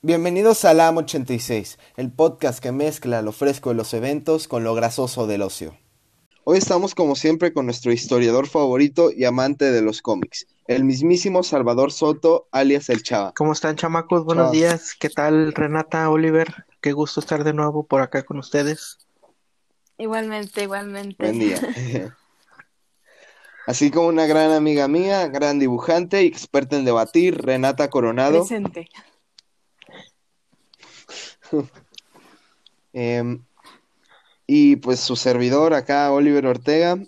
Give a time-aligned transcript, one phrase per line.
[0.00, 4.72] Bienvenidos a LAM 86, el podcast que mezcla lo fresco de los eventos con lo
[4.76, 5.76] grasoso del ocio.
[6.44, 11.42] Hoy estamos como siempre con nuestro historiador favorito y amante de los cómics, el mismísimo
[11.42, 13.32] Salvador Soto, alias El Chava.
[13.36, 14.24] ¿Cómo están chamacos?
[14.24, 14.94] Buenos días.
[14.94, 16.46] ¿Qué tal Renata, Oliver?
[16.80, 18.98] Qué gusto estar de nuevo por acá con ustedes.
[19.98, 21.16] Igualmente, igualmente.
[21.18, 21.58] Buen día.
[23.66, 28.46] Así como una gran amiga mía, gran dibujante y experta en debatir, Renata Coronado.
[28.46, 28.88] Presente.
[32.92, 33.44] Em,
[34.46, 36.98] y pues su servidor acá, Oliver Ortega,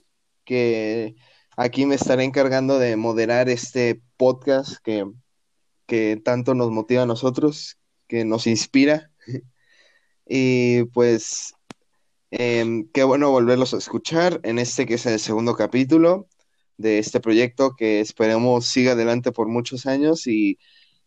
[0.44, 1.16] que
[1.56, 5.10] aquí me estaré encargando de moderar este podcast que,
[5.86, 9.10] que tanto nos motiva a nosotros, que nos inspira.
[10.32, 11.54] Y pues
[12.30, 16.28] em, qué bueno volverlos a escuchar en este que es el segundo capítulo
[16.76, 20.60] de este proyecto que esperemos siga adelante por muchos años y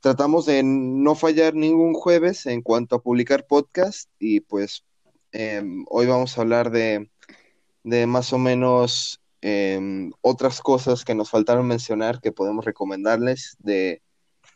[0.03, 4.83] tratamos de no fallar ningún jueves en cuanto a publicar podcast y pues
[5.31, 7.09] em, hoy vamos a hablar de,
[7.85, 14.01] de más o menos em, otras cosas que nos faltaron mencionar que podemos recomendarles de,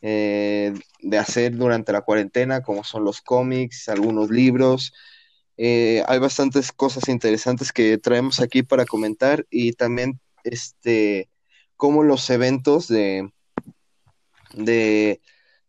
[0.01, 4.91] eh, de hacer durante la cuarentena, como son los cómics, algunos libros.
[5.55, 11.29] Eh, hay bastantes cosas interesantes que traemos aquí para comentar y también este,
[11.77, 13.31] cómo los eventos de,
[14.53, 15.21] de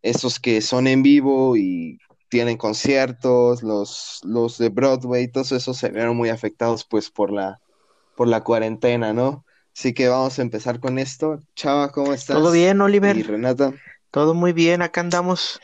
[0.03, 5.89] esos que son en vivo y tienen conciertos, los, los de Broadway, todos esos se
[5.91, 7.61] vieron muy afectados pues por la,
[8.17, 9.45] por la cuarentena, ¿no?
[9.75, 11.41] Así que vamos a empezar con esto.
[11.55, 12.37] Chava, ¿cómo estás?
[12.37, 13.17] ¿Todo bien, Oliver?
[13.17, 13.73] Y Renata.
[14.11, 14.83] Todo muy bien.
[14.83, 15.61] Acá andamos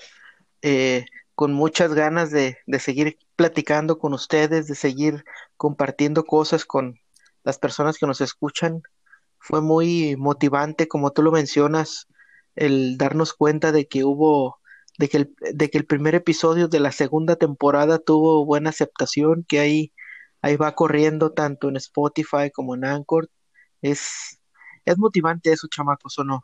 [0.62, 1.04] eh,
[1.34, 5.24] con muchas ganas de, de seguir platicando con ustedes, de seguir
[5.56, 6.98] compartiendo cosas con
[7.42, 8.82] las personas que nos escuchan.
[9.38, 12.06] Fue muy motivante, como tú lo mencionas,
[12.56, 14.58] el darnos cuenta de que hubo,
[14.98, 19.44] de que el, de que el primer episodio de la segunda temporada tuvo buena aceptación,
[19.46, 19.92] que ahí,
[20.42, 23.28] ahí va corriendo tanto en Spotify como en Anchor.
[23.82, 24.40] Es,
[24.84, 26.40] es motivante eso, chamacos, ¿o no?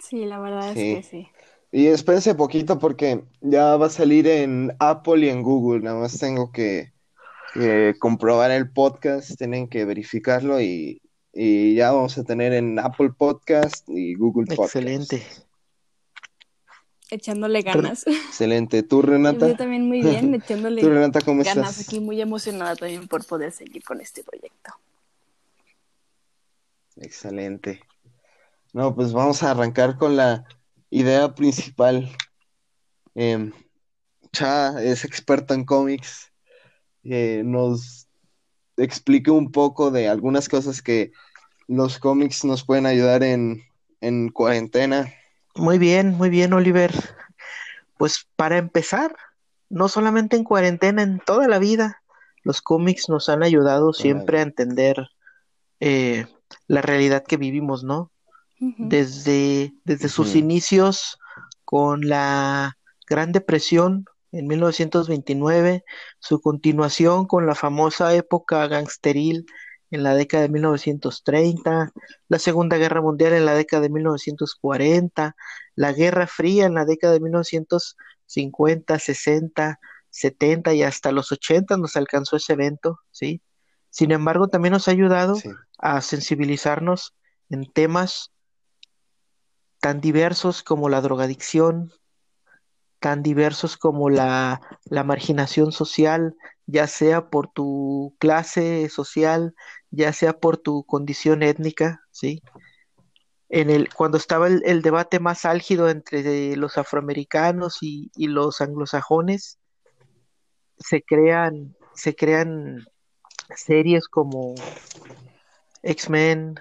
[0.00, 0.92] Sí, la verdad Sí.
[0.92, 1.28] es que sí.
[1.72, 5.80] Y espérense poquito porque ya va a salir en Apple y en Google.
[5.80, 6.92] Nada más tengo que,
[7.54, 11.02] que comprobar el podcast, tienen que verificarlo y,
[11.38, 14.76] y ya vamos a tener en Apple Podcast y Google Podcast.
[14.76, 15.22] Excelente.
[17.10, 18.06] Echándole ganas.
[18.06, 18.82] Excelente.
[18.82, 19.46] ¿Tú, Renata?
[19.46, 21.86] Yo también muy bien, echándole ¿Tú, Renata, cómo ganas estás?
[21.86, 24.72] aquí, muy emocionada también por poder seguir con este proyecto.
[26.96, 27.82] Excelente.
[28.72, 30.46] No, pues vamos a arrancar con la
[30.88, 32.10] idea principal.
[33.14, 33.52] Em,
[34.32, 36.32] Cha es experta en cómics.
[37.04, 38.08] Eh, nos
[38.78, 41.12] explique un poco de algunas cosas que
[41.68, 43.62] los cómics nos pueden ayudar en,
[44.00, 45.12] en cuarentena.
[45.54, 46.92] Muy bien, muy bien, Oliver.
[47.98, 49.14] Pues para empezar,
[49.68, 52.02] no solamente en cuarentena, en toda la vida,
[52.42, 55.08] los cómics nos han ayudado siempre a entender
[55.80, 56.26] eh,
[56.68, 58.12] la realidad que vivimos, ¿no?
[58.58, 61.18] Desde, desde sus inicios
[61.66, 65.84] con la Gran Depresión en 1929,
[66.20, 69.46] su continuación con la famosa época gangsteril
[69.90, 71.92] en la década de 1930,
[72.28, 75.36] la Segunda Guerra Mundial en la década de 1940,
[75.74, 79.80] la Guerra Fría en la década de 1950, 60,
[80.10, 83.42] 70 y hasta los 80 nos alcanzó ese evento, ¿sí?
[83.90, 87.14] Sin embargo, también nos ha ayudado Sí, a sensibilizarnos
[87.48, 88.32] en temas
[89.80, 91.92] tan diversos como la drogadicción,
[92.98, 96.34] tan diversos como la, la marginación social,
[96.66, 99.54] ya sea por tu clase social,
[99.90, 102.42] ya sea por tu condición étnica, ¿sí?
[103.48, 109.58] En el, cuando estaba el, debate más álgido entre los afroamericanos y, y los anglosajones,
[110.78, 112.86] se crean, se crean
[113.54, 114.54] series como
[115.82, 116.58] X-Men,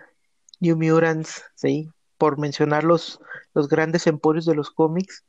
[0.59, 1.89] New Mutants, ¿sí?
[2.17, 3.19] Por mencionar los,
[3.53, 5.25] los grandes emporios de los cómics.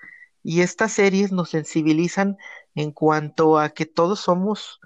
[0.48, 2.36] Y estas series nos sensibilizan
[2.76, 4.78] en cuanto a que todos somos,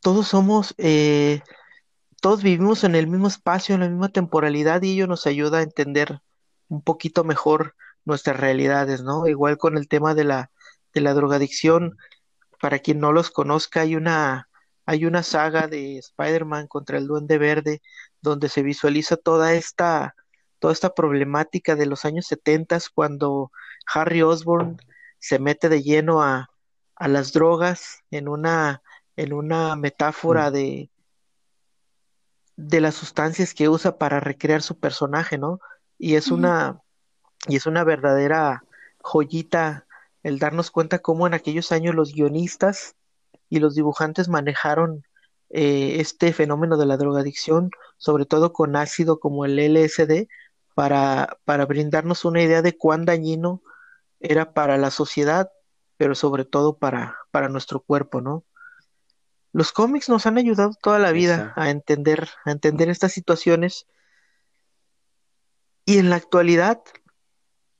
[0.00, 1.40] todos somos, eh,
[2.20, 5.62] todos vivimos en el mismo espacio, en la misma temporalidad, y ello nos ayuda a
[5.62, 6.20] entender
[6.66, 9.28] un poquito mejor nuestras realidades, ¿no?
[9.28, 10.50] Igual con el tema de la,
[10.92, 11.96] de la drogadicción,
[12.60, 14.48] para quien no los conozca, hay una,
[14.84, 17.82] hay una saga de Spider-Man contra el Duende Verde,
[18.20, 20.16] donde se visualiza toda esta,
[20.64, 23.52] toda esta problemática de los años 70 cuando
[23.92, 24.80] Harry Osborn
[25.18, 26.48] se mete de lleno a,
[26.96, 28.80] a las drogas en una,
[29.14, 30.88] en una metáfora de,
[32.56, 35.60] de las sustancias que usa para recrear su personaje, ¿no?
[35.98, 36.80] Y es una,
[37.46, 38.64] y es una verdadera
[39.02, 39.86] joyita
[40.22, 42.96] el darnos cuenta cómo en aquellos años los guionistas
[43.50, 45.04] y los dibujantes manejaron
[45.50, 50.26] eh, este fenómeno de la drogadicción, sobre todo con ácido como el LSD,
[50.74, 53.62] para, para brindarnos una idea de cuán dañino
[54.20, 55.50] era para la sociedad,
[55.96, 58.44] pero sobre todo para, para nuestro cuerpo, ¿no?
[59.52, 63.86] Los cómics nos han ayudado toda la vida a entender, a entender estas situaciones
[65.84, 66.82] y en la actualidad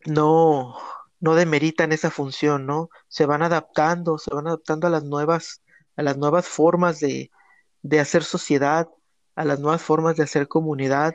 [0.05, 0.77] no,
[1.19, 2.91] no demeritan esa función, ¿no?
[3.09, 5.63] Se van adaptando, se van adaptando a las nuevas,
[5.97, 7.31] a las nuevas formas de,
[7.83, 8.89] de hacer sociedad,
[9.35, 11.15] a las nuevas formas de hacer comunidad.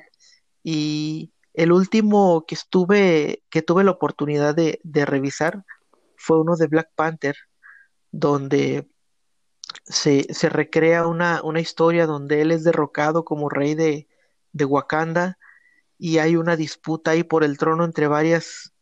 [0.63, 5.65] Y el último que estuve, que tuve la oportunidad de, revisar
[6.15, 7.35] fue uno de Black Panther,
[8.11, 8.87] donde
[9.85, 14.07] se, recrea una, historia donde él es derrocado como rey de,
[14.51, 15.37] de Wakanda
[15.97, 18.73] y hay una disputa ahí por el trono entre varias,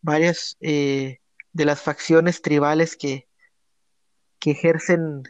[0.00, 1.20] varias eh,
[1.52, 3.28] de las facciones tribales que,
[4.38, 5.22] que ejercen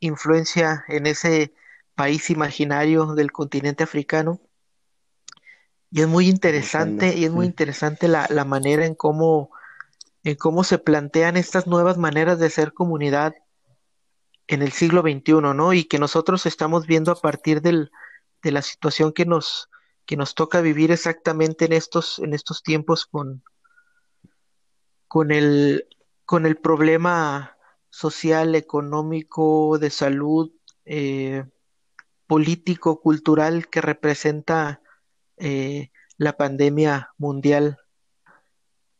[0.00, 1.54] influencia en ese
[1.94, 4.40] país imaginario del continente africano.
[5.94, 7.50] Y es muy interesante, y es muy Mm.
[7.50, 9.52] interesante la, la manera en cómo,
[10.24, 13.36] en cómo se plantean estas nuevas maneras de ser comunidad
[14.48, 15.72] en el siglo XXI, ¿no?
[15.72, 17.92] Y que nosotros estamos viendo a partir del,
[18.42, 19.70] de la situación que nos,
[20.04, 23.44] que nos toca vivir exactamente en estos, en estos tiempos con,
[25.06, 25.86] con el,
[26.24, 27.56] con el problema
[27.88, 30.50] social, económico, de salud,
[30.86, 31.44] eh,
[32.26, 34.80] político, cultural que representa
[35.36, 37.78] eh, la pandemia mundial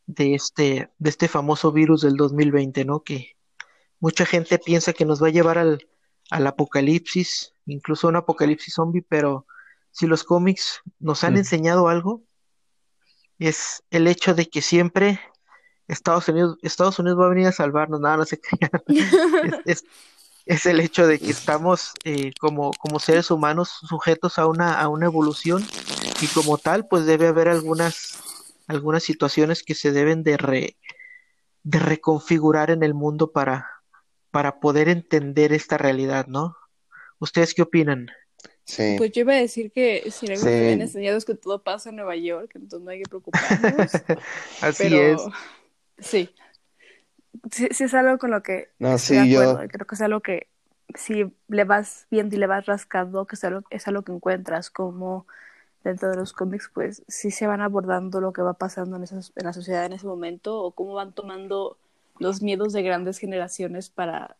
[0.06, 3.02] de este, de este famoso virus del 2020, ¿no?
[3.02, 3.36] Que
[4.00, 5.88] mucha gente piensa que nos va a llevar al,
[6.30, 9.46] al apocalipsis, incluso un apocalipsis zombie, pero
[9.90, 11.38] si los cómics nos han Mm.
[11.38, 12.22] enseñado algo,
[13.38, 15.20] es el hecho de que siempre
[15.88, 18.70] Estados Unidos, Estados Unidos va a venir a salvarnos, nada, no se crean.
[19.66, 19.84] Es, es-
[20.46, 24.88] es el hecho de que estamos eh, como, como seres humanos sujetos a una, a
[24.88, 25.64] una evolución
[26.20, 28.18] y como tal, pues debe haber algunas,
[28.66, 30.76] algunas situaciones que se deben de, re-
[31.62, 33.68] de reconfigurar en el mundo para,
[34.30, 36.56] para poder entender esta realidad, ¿no?
[37.18, 38.08] ¿Ustedes qué opinan?
[38.66, 38.94] Sí.
[38.98, 40.48] Pues yo iba a decir que si algo Sí.
[40.48, 43.08] que me han enseñado es que todo pasa en Nueva York, entonces no hay que
[43.08, 43.92] preocuparnos.
[44.60, 45.22] Así pero es.
[45.98, 46.34] sí.
[47.50, 49.68] Sí, sí es algo con lo que No, estoy sí, de yo- acuerdo.
[49.68, 50.48] Creo que es algo que
[50.94, 54.70] si le vas viendo y le vas rascando, que es algo, es algo que encuentras
[54.70, 55.26] como
[55.84, 59.32] dentro de los cómics, pues sí se van abordando lo que va pasando en, esas-
[59.36, 61.78] en la sociedad en ese momento o cómo van tomando
[62.18, 64.36] los miedos de grandes generaciones para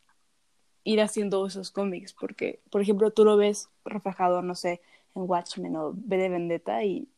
[0.85, 4.81] ir haciendo esos cómics, porque, por ejemplo, tú lo ves reflejado, no sé,
[5.14, 7.08] en Watchmen o V de Vendetta y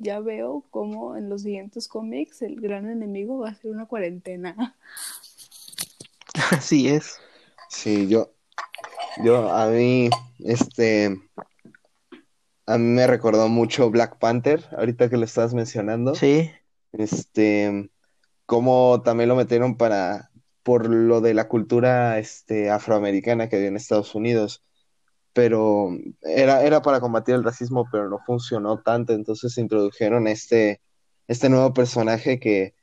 [0.00, 4.76] ya veo cómo en los siguientes cómics el gran enemigo va a ser una cuarentena.
[6.50, 7.18] Así es.
[7.68, 8.32] Sí, yo,
[9.22, 10.10] yo, a mí,
[10.40, 11.16] este,
[12.66, 16.50] a mí me recordó mucho Black Panther, ahorita que lo estás mencionando, Sí,
[16.92, 17.90] este,
[18.46, 20.30] cómo también lo metieron para,
[20.62, 24.64] por lo de la cultura, este, afroamericana que había en Estados Unidos,
[25.32, 25.90] pero
[26.22, 30.80] era, era para combatir el racismo, pero no funcionó tanto, entonces introdujeron este,
[31.28, 32.74] este nuevo personaje que,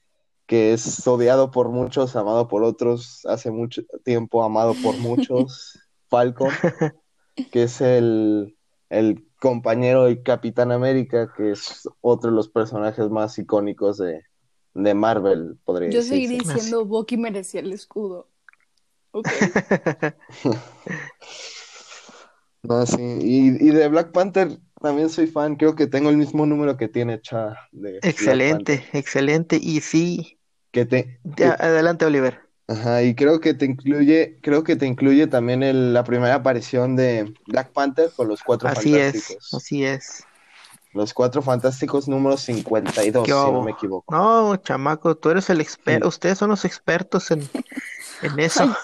[0.46, 5.80] que es odiado por muchos, amado por otros, hace mucho tiempo amado por muchos,
[6.10, 6.52] Falcon,
[7.52, 8.58] que es el,
[8.90, 14.24] el compañero del Capitán América, que es otro de los personajes más icónicos de,
[14.74, 18.30] de Marvel, podría Yo seguiré diciendo Bucky merecía el escudo.
[19.12, 19.28] Ok.
[22.64, 26.46] No, sí, y, y de Black Panther también soy fan, creo que tengo el mismo
[26.46, 29.58] número que tiene Cha de excelente, excelente.
[29.62, 30.40] Y sí,
[30.72, 32.42] Que te, ya, adelante, Oliver.
[32.70, 36.96] Ajá, y creo que te incluye, creo que te incluye también el- la primera aparición
[36.98, 39.54] de Black Panther con los Cuatro Así es, Fantásticos.
[39.54, 40.28] así es.
[40.94, 44.14] Los Cuatro Fantásticos número 52, ¿Qué si no me equivoco.
[44.14, 46.10] No, chamaco, tú eres el experto, Sí.
[46.10, 47.52] ustedes son los expertos en,
[48.22, 48.76] en eso.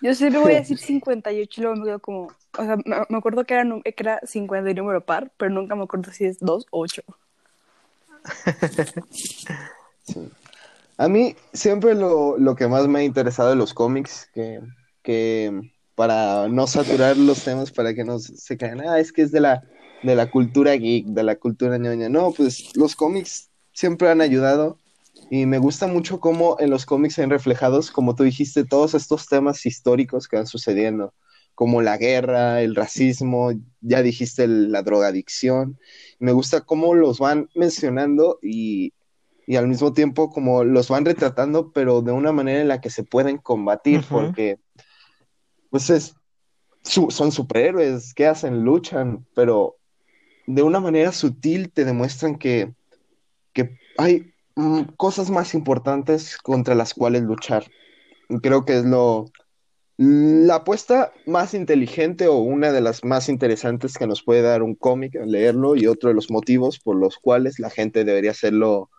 [0.00, 2.32] Yo siempre voy a decir 58 y luego me quedo como.
[2.58, 5.74] O sea, me, me acuerdo que era, que era 50 y número par, pero nunca
[5.74, 7.02] me acuerdo si es 2 o 8.
[10.04, 10.28] Sí.
[10.98, 14.60] A mí siempre lo, lo que más me ha interesado de los cómics, que,
[15.02, 19.32] que para no saturar los temas, para que no se crean, ah, es que es
[19.32, 19.62] de la,
[20.02, 22.08] de la cultura geek, de la cultura ñoña.
[22.08, 24.78] No, pues los cómics siempre han ayudado
[25.30, 28.94] y me gusta mucho cómo en los cómics se ven reflejados, como tú dijiste, todos
[28.94, 31.14] estos temas históricos que van sucediendo,
[31.54, 35.78] como la guerra, el racismo, ya dijiste el- la drogadicción.
[36.18, 38.92] Me gusta cómo los van mencionando y
[39.44, 42.90] y al mismo tiempo como los van retratando, pero de una manera en la que
[42.90, 44.60] se pueden combatir, porque
[45.70, 46.14] pues es,
[46.82, 48.62] son superhéroes, ¿qué hacen?
[48.64, 49.76] Luchan, pero
[50.46, 52.72] de una manera sutil te demuestran que,
[53.52, 54.31] que hay
[54.96, 57.64] cosas más importantes contra las cuales luchar.
[58.42, 59.26] Creo que es lo,
[59.96, 64.74] la apuesta más inteligente o una de las más interesantes que nos puede dar un
[64.74, 68.90] cómic, leerlo, y otro de los motivos por los cuales la gente debería hacerlo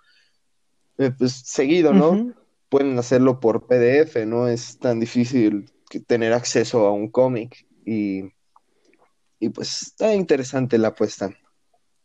[0.98, 2.34] eh, pues, seguido, ¿no?
[2.70, 5.72] Pueden hacerlo por PDF, no es tan difícil
[6.08, 8.24] tener acceso a un cómic y,
[9.40, 11.32] y pues está interesante la apuesta.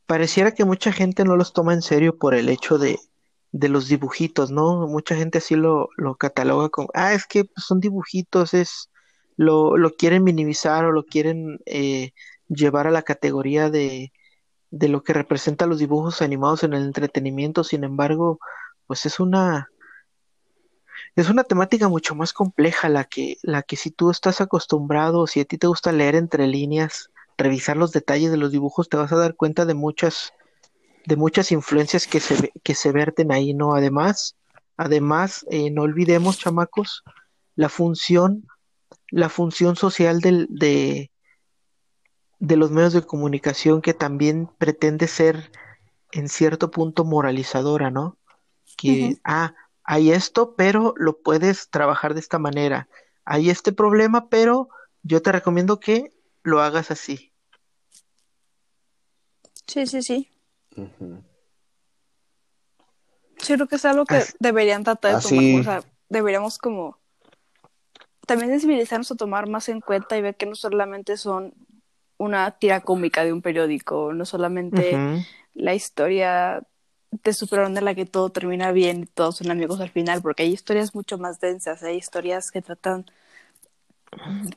[0.06, 2.98] Pareciera que mucha gente no los toma en serio por el hecho de,
[3.52, 4.86] de los dibujitos, ¿no?
[4.86, 8.90] Mucha gente así lo, lo cataloga como, ah, es que pues, son dibujitos, es,
[9.36, 12.12] lo, lo quieren minimizar o lo quieren eh,
[12.48, 14.12] llevar a la categoría de,
[14.70, 18.38] de lo que representa los dibujos animados en el entretenimiento, sin embargo,
[18.86, 19.68] pues es una,
[21.16, 25.40] es una temática mucho más compleja la que, la que si tú estás acostumbrado, si
[25.40, 29.12] a ti te gusta leer entre líneas, revisar los detalles de los dibujos, te vas
[29.12, 30.32] a dar cuenta de muchas,
[31.08, 33.74] de muchas influencias que se, que se verten ahí, ¿no?
[33.74, 34.36] Además,
[34.76, 37.02] además, eh, no olvidemos, chamacos,
[37.56, 38.46] la función,
[39.10, 41.10] la función social del, de,
[42.40, 45.50] de los medios de comunicación que también pretende ser
[46.12, 48.18] en cierto punto moralizadora, ¿no?
[48.76, 52.86] Que, ah, hay esto, pero lo puedes trabajar de esta manera.
[53.24, 54.68] Hay este problema, pero
[55.02, 56.12] yo te recomiendo que
[56.42, 57.32] lo hagas así.
[59.66, 60.30] Sí, sí, sí.
[63.38, 65.60] Sí, creo que es algo que deberían tratar de tomar.
[65.60, 66.98] O sea, deberíamos como
[68.26, 71.54] también sensibilizarnos a tomar más en cuenta y ver que no solamente son
[72.18, 74.98] una tira cómica de un periódico, no solamente
[75.54, 76.62] la historia
[77.10, 80.42] de Superman en la que todo termina bien y todos son amigos al final, porque
[80.42, 83.06] hay historias mucho más densas, hay historias que tratan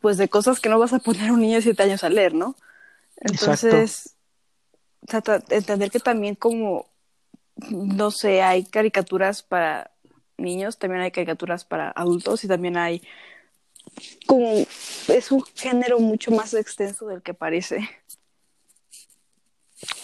[0.01, 2.09] pues de cosas que no vas a poner a un niño de siete años a
[2.09, 2.55] leer, ¿no?
[3.17, 4.15] Entonces,
[5.49, 6.87] entender que también como,
[7.69, 9.91] no sé, hay caricaturas para
[10.37, 13.01] niños, también hay caricaturas para adultos y también hay
[14.25, 14.65] como,
[15.07, 17.89] es un género mucho más extenso del que parece.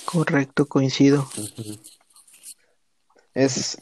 [0.06, 1.28] Correcto, coincido
[3.38, 3.78] es,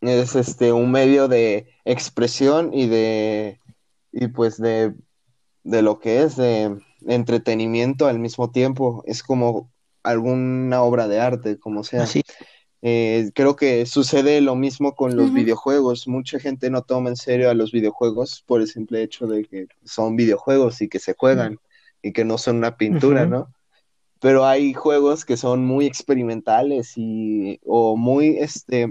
[0.00, 3.60] es este, un medio de expresión y de,
[4.10, 4.94] y pues de,
[5.62, 6.76] de lo que es de
[7.06, 9.04] entretenimiento al mismo tiempo.
[9.06, 9.70] Es como
[10.02, 12.06] alguna obra de arte, como sea.
[12.82, 16.08] Eh, creo que sucede lo mismo con los videojuegos.
[16.08, 19.66] Mucha gente no toma en serio a los videojuegos por el simple hecho de que
[19.84, 21.58] son videojuegos y que se juegan
[22.02, 23.52] y que no son una pintura, ¿no?
[24.20, 28.88] pero hay juegos que son muy experimentales y o muy este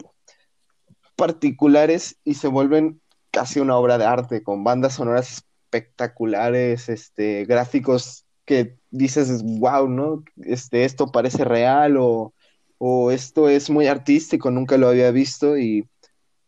[1.16, 3.00] particulares y se vuelven
[3.32, 10.24] casi una obra de arte con bandas sonoras espectaculares, este gráficos que dices wow, ¿no?
[10.38, 12.34] Este esto parece real o,
[12.78, 15.88] o esto es muy artístico, nunca lo había visto y,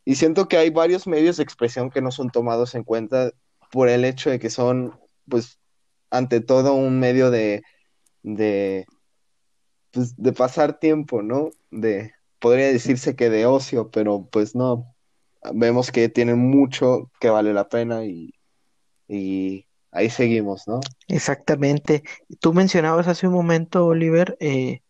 [0.05, 3.31] y siento que hay varios medios de expresión que no son tomados en cuenta
[3.71, 5.60] por el hecho de que son pues
[6.10, 7.63] ante todo un medio de
[8.24, 8.86] de,
[9.91, 11.50] pues, de pasar tiempo, ¿no?
[11.71, 14.95] De, podría decirse que de ocio, pero pues no.
[15.53, 18.33] Vemos que tienen mucho que vale la pena y,
[19.07, 20.79] y ahí seguimos, ¿no?
[21.07, 22.03] Exactamente.
[22.39, 24.81] Tú mencionabas hace un momento, Oliver, eh,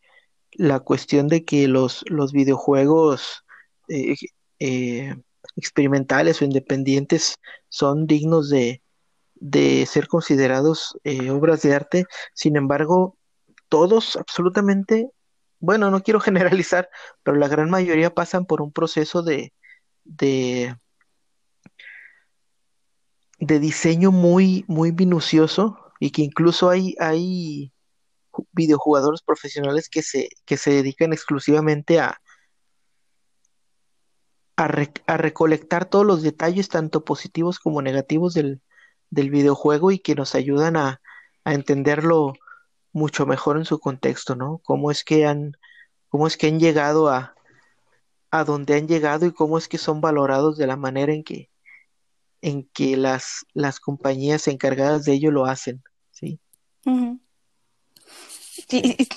[0.54, 3.46] la cuestión de que los, los videojuegos
[3.88, 4.16] eh,
[4.60, 5.16] eh,
[5.56, 7.36] experimentales o independientes
[7.70, 8.82] son dignos de,
[9.36, 10.98] de ser considerados
[11.30, 12.06] obras de arte.
[12.34, 13.18] Sin embargo,
[13.70, 15.10] todos absolutamente,
[15.60, 16.90] bueno, no quiero generalizar,
[17.24, 19.54] pero la gran mayoría pasan por un proceso de,
[20.04, 20.76] de,
[23.42, 27.74] de diseño muy, muy minucioso y que incluso hay, hay
[28.52, 32.22] videojugadores profesionales que se, que se dedican exclusivamente a,
[34.56, 34.68] a,
[35.18, 38.62] recolectar todos los detalles, tanto positivos como negativos del,
[39.10, 41.02] del videojuego y que nos ayudan a,
[41.44, 42.34] a entenderlo
[42.94, 44.60] mucho mejor en su contexto, ¿no?
[44.64, 45.58] Cómo es que han,
[46.10, 47.34] cómo es que han llegado a,
[48.30, 51.51] a donde han llegado y cómo es que son valorados de la manera en que,
[52.42, 56.40] en que las, las compañías encargadas de ello lo hacen, ¿sí?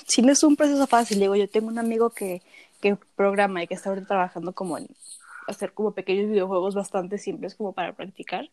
[0.07, 2.41] sí, no es un proceso fácil, digo, yo tengo un amigo que,
[2.81, 4.87] que programa y que está ahorita trabajando como en
[5.47, 8.49] hacer como pequeños videojuegos bastante simples como para practicar.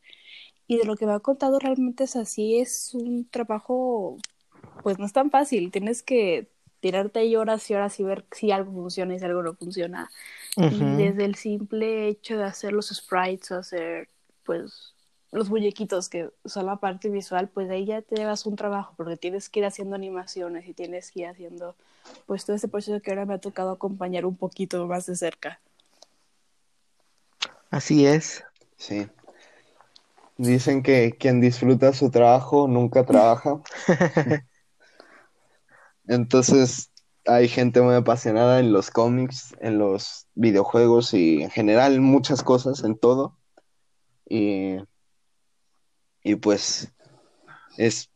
[0.67, 4.17] Y de lo que me ha contado realmente es así, es un trabajo
[4.83, 6.49] pues no es tan fácil, tienes que
[6.81, 10.11] tirarte ahí horas y horas y ver si algo funciona y si algo no funciona.
[10.57, 14.09] Y desde el simple hecho de hacer los sprites o hacer,
[14.45, 14.95] pues,
[15.31, 19.17] los muñequitos que son la parte visual, pues ahí ya te llevas un trabajo porque
[19.17, 21.75] tienes que ir haciendo animaciones y tienes que ir haciendo,
[22.27, 25.61] pues, todo ese proceso que ahora me ha tocado acompañar un poquito más de cerca.
[27.71, 28.45] Así es.
[28.77, 29.09] Sí.
[30.37, 33.63] Dicen que quien disfruta su trabajo nunca trabaja.
[36.07, 36.91] Entonces,
[37.27, 42.43] hay gente muy apasionada en los cómics, en los videojuegos y en general en muchas
[42.43, 43.37] cosas, en todo.
[44.29, 44.77] Y,
[46.23, 46.93] y pues
[47.77, 48.11] es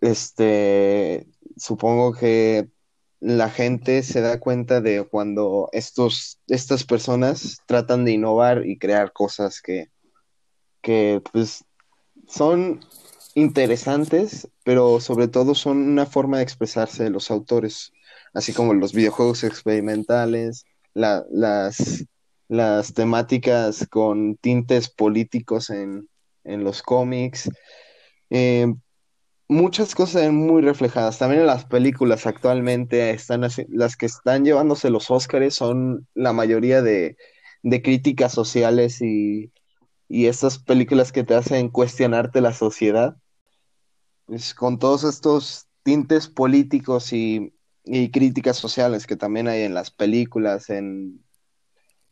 [0.00, 2.68] este supongo que
[3.20, 9.12] la gente se da cuenta de cuando estos, estas personas tratan de innovar y crear
[9.12, 9.92] cosas que,
[10.80, 11.64] que pues
[12.26, 12.80] son
[13.34, 17.92] interesantes, pero sobre todo son una forma de expresarse de los autores,
[18.34, 22.04] así como los videojuegos experimentales, las,
[22.52, 26.06] las temáticas con tintes políticos en,
[26.44, 27.48] los cómics.
[28.28, 28.74] Eh,
[29.48, 31.18] muchas cosas muy reflejadas.
[31.18, 36.82] También en las películas actualmente están las que están llevándose los Óscares son la mayoría
[36.82, 37.16] de,
[37.62, 39.50] de críticas sociales y,
[40.08, 43.16] y estas películas que te hacen cuestionarte la sociedad
[44.26, 47.54] pues, con todos estos tintes políticos y,
[48.12, 51.24] críticas sociales que también hay en las películas, en,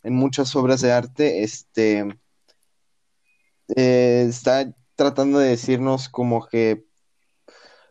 [0.05, 2.19] muchas obras de arte, este
[3.77, 6.85] eh, está tratando de decirnos como que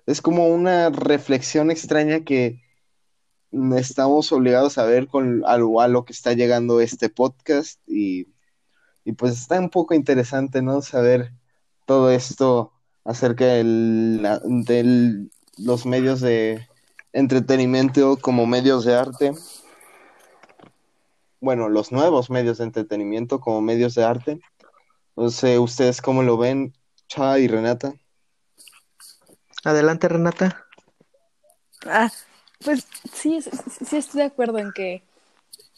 [0.05, 2.61] es como una reflexión extraña que
[3.77, 8.27] estamos obligados a ver con a lo, que está llegando este podcast y,
[9.05, 10.81] y pues está un poco interesante, ¿no?
[10.81, 11.33] Saber
[11.85, 12.71] todo esto
[13.03, 16.67] acerca de los medios de
[17.13, 19.33] entretenimiento como medios de arte.
[21.41, 24.39] Bueno, los nuevos medios de entretenimiento como medios de arte.
[25.15, 26.73] No sé, ¿ustedes cómo lo ven,
[27.07, 27.93] Cha y Renata?
[29.63, 30.65] Adelante, Renata.
[31.85, 32.11] Ah,
[32.63, 35.03] pues sí, sí estoy de acuerdo en que,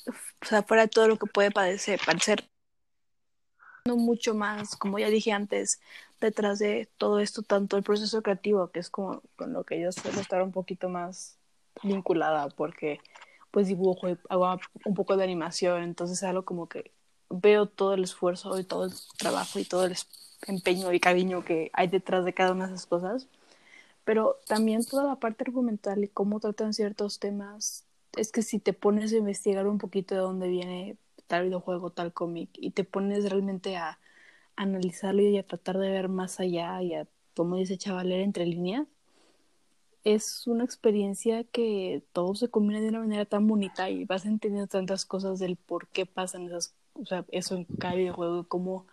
[0.08, 2.48] o sea, fuera de todo lo que puede parecer, parecer
[3.86, 5.80] no mucho más, como ya dije antes,
[6.20, 9.92] detrás de todo esto, tanto el proceso creativo, que es como con lo que yo
[9.92, 11.38] suelo estar un poquito más
[11.84, 13.00] vinculada, porque
[13.52, 16.92] pues dibujo y hago un poco de animación, entonces es algo como que
[17.30, 19.96] veo todo el esfuerzo y todo el trabajo y todo el
[20.48, 23.28] empeño y cariño que hay detrás de cada una de esas cosas,
[24.04, 27.86] pero también toda la parte argumental y cómo tratan ciertos temas,
[28.18, 32.12] es que si te pones a investigar un poquito de dónde viene tal videojuego, tal
[32.14, 34.00] cómic, y te pones realmente a
[34.56, 38.46] analizarlo y a tratar de ver más allá y a, como dice Chaval, leer entre
[38.46, 38.88] líneas,
[40.04, 44.68] es una experiencia que todo se combina de una manera tan bonita y vas entendiendo
[44.68, 48.88] tantas cosas del por qué pasan esas, o sea, eso en cada videojuego, cómo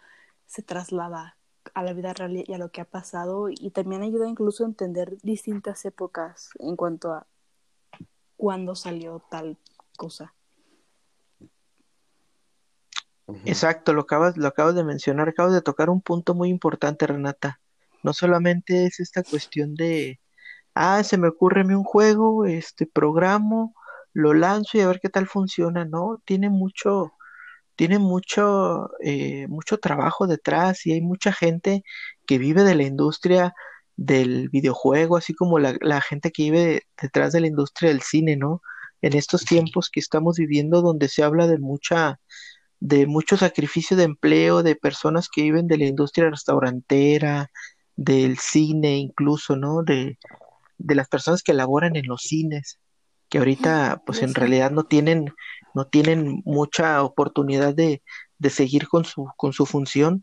[0.47, 1.37] se traslada
[1.75, 4.69] a la vida real y a lo que ha pasado y también ayuda incluso a
[4.69, 7.27] entender distintas épocas en cuanto a
[8.37, 9.59] cuándo salió tal
[9.97, 10.35] cosa.
[13.45, 17.61] Exacto, lo acabas, lo acabas de mencionar, acabas de tocar un punto muy importante, Renata.
[18.03, 20.19] No solamente es esta cuestión de,
[20.79, 23.75] ah, se me ocurre un juego, este programo,
[24.13, 26.23] lo lanzo y a ver qué tal funciona, ¿no?
[26.25, 27.13] Tiene mucho,
[27.77, 31.85] tiene mucho, eh, mucho trabajo detrás y hay mucha gente
[32.27, 33.55] que vive de la industria
[33.97, 38.37] del videojuego, así como la, la gente que vive detrás de la industria del cine,
[38.37, 38.63] ¿no?
[39.03, 42.21] En estos tiempos que estamos viviendo donde se habla de mucha
[42.81, 47.51] de mucho sacrificio de empleo de personas que viven de la industria restaurantera,
[47.97, 49.83] del cine incluso, ¿no?
[49.83, 50.19] De,
[50.79, 52.79] de las personas que laboran en los cines,
[53.29, 55.33] que ahorita pues en realidad no tienen,
[55.75, 58.03] no tienen mucha oportunidad de,
[58.39, 60.23] de seguir con su, con su función.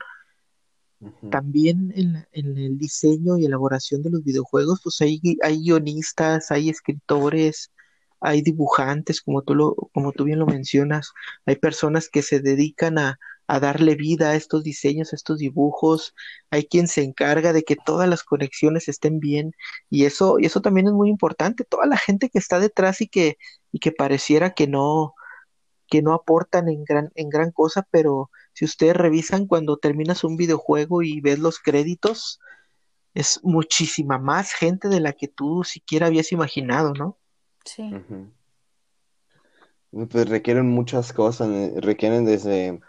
[1.29, 6.69] También en, en, el diseño y elaboración de los videojuegos, pues hay, hay guionistas, hay
[6.69, 7.71] escritores,
[8.21, 11.11] hay dibujantes, como tú, lo, como tú bien lo mencionas,
[11.45, 16.15] hay personas que se dedican a, a darle vida a estos diseños, a estos dibujos,
[16.49, 19.53] hay quien se encarga de que todas las conexiones estén bien
[19.89, 23.07] y eso, y eso también es muy importante, toda la gente que está detrás y
[23.07, 23.37] que,
[23.71, 25.13] y que pareciera que no,
[25.87, 30.37] que no aportan en gran, en gran cosa, pero si ustedes revisan cuando terminas un
[30.37, 32.39] videojuego y ves los créditos,
[33.13, 37.17] es muchísima más gente de la que tú siquiera habías imaginado, ¿no?
[37.63, 37.91] Sí.
[39.91, 42.79] Pues requieren muchas cosas, eh, requieren desde,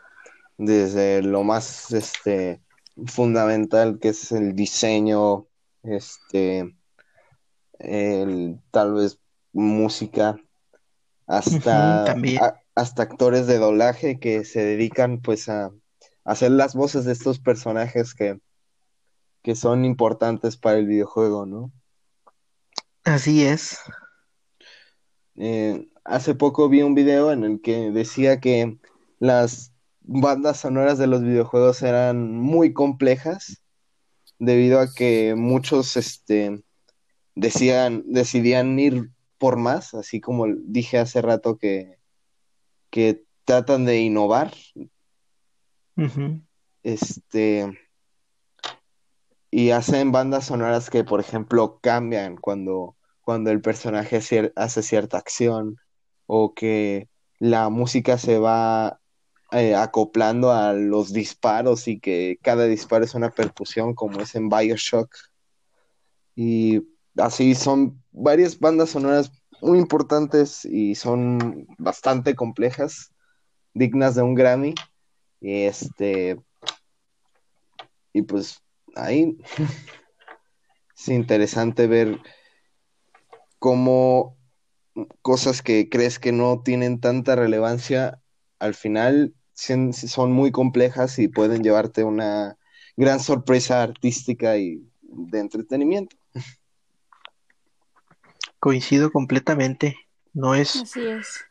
[0.58, 2.62] desde lo más este
[3.06, 5.46] fundamental que es el diseño,
[5.82, 6.76] este
[7.78, 9.18] el, tal vez
[9.52, 10.36] música,
[11.26, 15.72] hasta, a- hasta actores de doblaje que se dedican pues a, a
[16.24, 18.40] hacer las voces de estos personajes que,
[19.42, 21.72] que son importantes para el videojuego, ¿no?
[23.04, 23.78] Así es.
[25.36, 28.78] Eh, hace poco vi un video en el que decía que
[29.18, 29.72] las
[30.06, 33.62] bandas sonoras de los videojuegos eran muy complejas
[34.38, 36.62] debido a que muchos este,
[37.34, 41.98] decían, decidían ir por más, así como dije hace rato que,
[42.90, 44.52] que tratan de innovar,
[46.82, 47.78] este,
[49.50, 55.18] y hacen bandas sonoras que, por ejemplo, cambian cuando, cuando el personaje cier- hace cierta
[55.18, 55.78] acción
[56.26, 59.00] o que la música se va
[59.56, 64.50] eh, acoplando a los disparos y que cada disparo es una percusión, como es en
[64.50, 65.08] BioShock.
[66.34, 66.82] Y
[67.16, 73.14] así son varias bandas sonoras muy importantes y son bastante complejas,
[73.72, 74.74] dignas de un Grammy.
[75.40, 76.38] Y este,
[78.12, 78.60] y pues
[78.94, 79.38] ahí
[80.98, 82.20] es interesante ver
[83.58, 84.36] cómo
[85.22, 88.20] cosas que crees que no tienen tanta relevancia,
[88.58, 92.58] al final son muy complejas y pueden llevarte una
[92.96, 96.16] gran sorpresa artística y de entretenimiento.
[98.60, 99.96] Coincido completamente.
[100.32, 101.44] No es, Así es.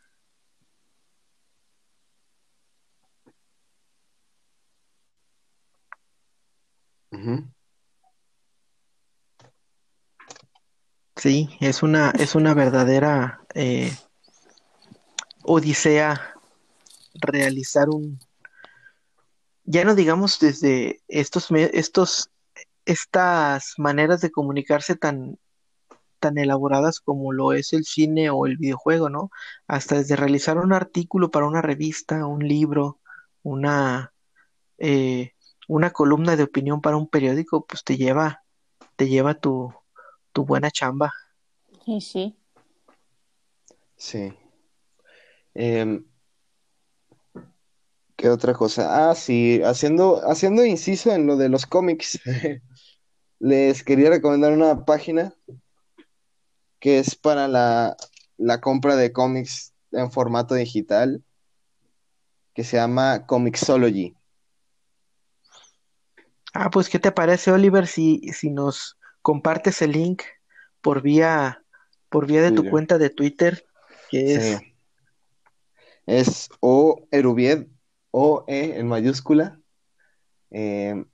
[11.16, 13.90] Sí, es una, es una verdadera eh,
[15.42, 16.35] odisea
[17.20, 18.18] realizar un,
[19.64, 22.30] ya no digamos desde estos, estos,
[22.84, 25.38] estas maneras de comunicarse tan,
[26.20, 29.30] tan elaboradas como lo es el cine o el videojuego, ¿no?
[29.66, 33.00] Hasta desde realizar un artículo para una revista, un libro,
[33.42, 34.12] una,
[34.78, 35.32] eh,
[35.68, 38.42] una columna de opinión para un periódico, pues te lleva,
[38.96, 39.72] te lleva tu,
[40.32, 41.12] tu buena chamba.
[41.84, 42.36] Sí, sí.
[43.96, 44.32] Sí.
[45.54, 46.04] Em,
[48.16, 49.10] ¿qué otra cosa?
[49.10, 52.18] Ah, sí, haciendo, haciendo inciso en lo de los cómics,
[53.38, 55.34] les quería recomendar una página
[56.80, 57.96] que es para la,
[58.36, 61.22] la compra de cómics en formato digital,
[62.54, 64.16] que se llama Comixology.
[66.54, 70.22] Ah, pues, ¿qué te parece, Oliver, si, si nos compartes el link
[70.80, 71.62] por vía,
[72.08, 73.66] por vía de tu cuenta de Twitter,
[74.10, 74.72] que es, Sí.
[76.06, 77.66] Es O Erubied,
[78.18, 79.60] O E en mayúscula.
[80.50, 81.04] Eh,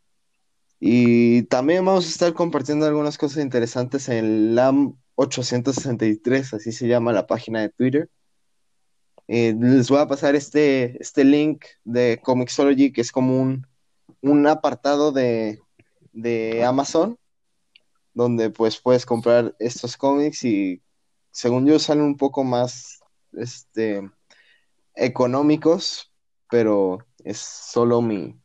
[0.79, 7.13] y también vamos a estar compartiendo algunas cosas interesantes en LAM 863, así se llama
[7.13, 8.09] la página de Twitter.
[9.27, 13.67] Eh, les voy a pasar este, este link de Comixology, que es como un,
[14.21, 15.61] un apartado de,
[16.13, 17.19] de Amazon,
[18.15, 20.81] donde pues puedes comprar estos cómics y
[21.33, 23.01] según yo salen un poco más
[23.33, 24.09] este,
[24.95, 26.12] económicos,
[26.53, 28.39] pero es solo mi,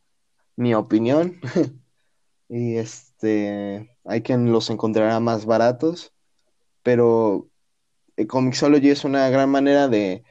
[0.56, 1.38] mi opinión.
[2.48, 6.14] y este, hay quien los encontrará más baratos,
[6.82, 7.50] pero
[8.26, 10.24] Comixology es una gran manera de,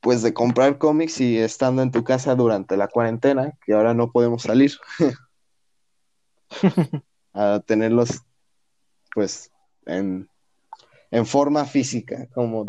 [0.00, 4.10] pues, de comprar cómics y estando en tu casa durante la cuarentena, que ahora no
[4.10, 4.72] podemos salir,
[7.34, 8.22] a tenerlos,
[9.14, 9.52] pues,
[9.84, 10.30] en,
[11.10, 12.64] en forma física, como,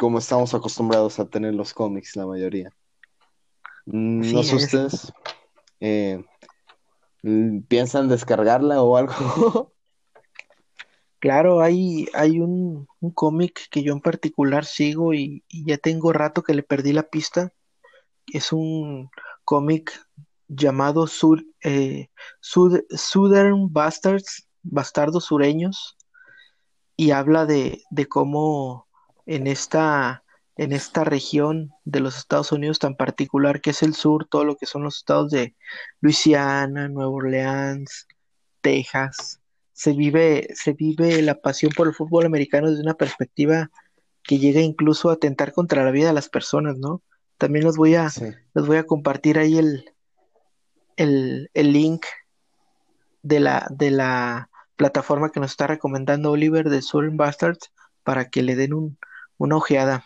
[0.00, 2.72] como estamos acostumbrados a tener los cómics, la mayoría.
[3.86, 4.64] Mm, No sé es.
[4.64, 5.12] ustedes,
[5.80, 6.24] eh,
[7.68, 9.12] ¿piensan descargarla o algo?
[11.18, 16.12] Claro, hay, hay un, un cómic que yo en particular sigo y, y ya tengo
[16.12, 17.52] rato que le perdí la pista.
[18.26, 19.08] Es un
[19.44, 19.92] cómic
[20.48, 22.08] llamado Sur, eh,
[22.40, 25.96] Sud- Southern Bastards, Bastardos Sureños,
[26.96, 28.88] y habla de, de cómo
[29.24, 30.21] en esta,
[30.62, 34.56] en esta región de los Estados Unidos tan particular que es el sur, todo lo
[34.56, 35.54] que son los estados de
[36.00, 38.06] Luisiana, Nueva Orleans,
[38.60, 39.40] Texas,
[39.72, 43.70] se vive, se vive la pasión por el fútbol americano desde una perspectiva
[44.22, 47.02] que llega incluso a atentar contra la vida de las personas, ¿no?
[47.38, 48.26] También les voy a, Sí.
[48.54, 49.84] les voy a compartir ahí el,
[50.96, 52.06] el, el link
[53.22, 57.72] de la, de la plataforma que nos está recomendando Oliver de Southern Bastards
[58.04, 58.98] para que le den un,
[59.38, 60.04] una ojeada.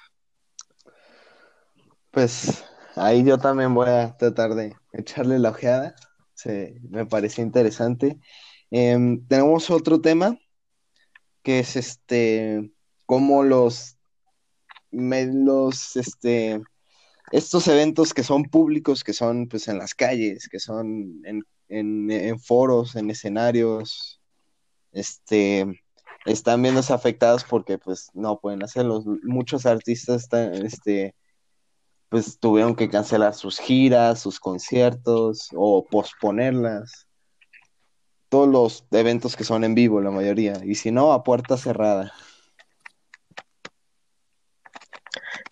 [2.17, 5.95] Pues ahí yo también voy a tratar de echarle la ojeada.
[6.33, 8.19] Se, me pareció interesante.
[8.71, 10.39] Em, tenemos otro tema
[11.43, 12.73] que es este
[13.05, 13.99] cómo los,
[14.93, 16.63] los, este,
[17.33, 22.41] estos eventos que son públicos, que son pues en las calles, que son en, en,
[22.41, 24.23] foros, en escenarios,
[24.91, 25.67] este,
[26.25, 29.05] están viéndose afectados porque pues no pueden hacerlo.
[29.23, 31.15] Muchos artistas están, este,
[32.09, 37.07] pues tuvieron que cancelar sus giras, sus conciertos o posponerlas.
[38.29, 40.61] Todos los eventos que son en vivo, la mayoría.
[40.65, 42.13] Y si no, a puerta cerrada.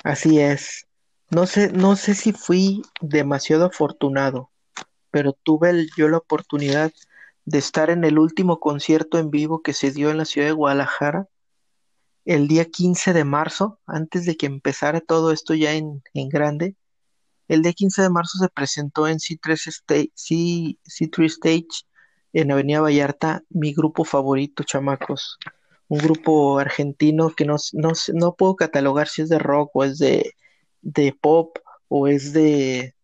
[0.02, 0.86] Así es.
[1.30, 4.50] No sé, no sé si fui demasiado afortunado,
[5.10, 6.92] pero tuve yo la oportunidad
[7.44, 10.52] de estar en el último concierto en vivo que se dio en la ciudad de
[10.52, 11.28] Guadalajara
[12.24, 16.76] el día 15 de marzo, antes de que empezara todo esto ya en, grande.
[17.48, 21.84] El día 15 de marzo se presentó en C3 Stage, C3 Stage
[22.32, 25.38] en Avenida Vallarta mi grupo favorito, chamacos.
[25.88, 29.98] Un grupo argentino que no, no, no puedo catalogar si es de rock o es
[29.98, 30.32] de,
[30.80, 31.58] de pop
[31.88, 32.94] o es de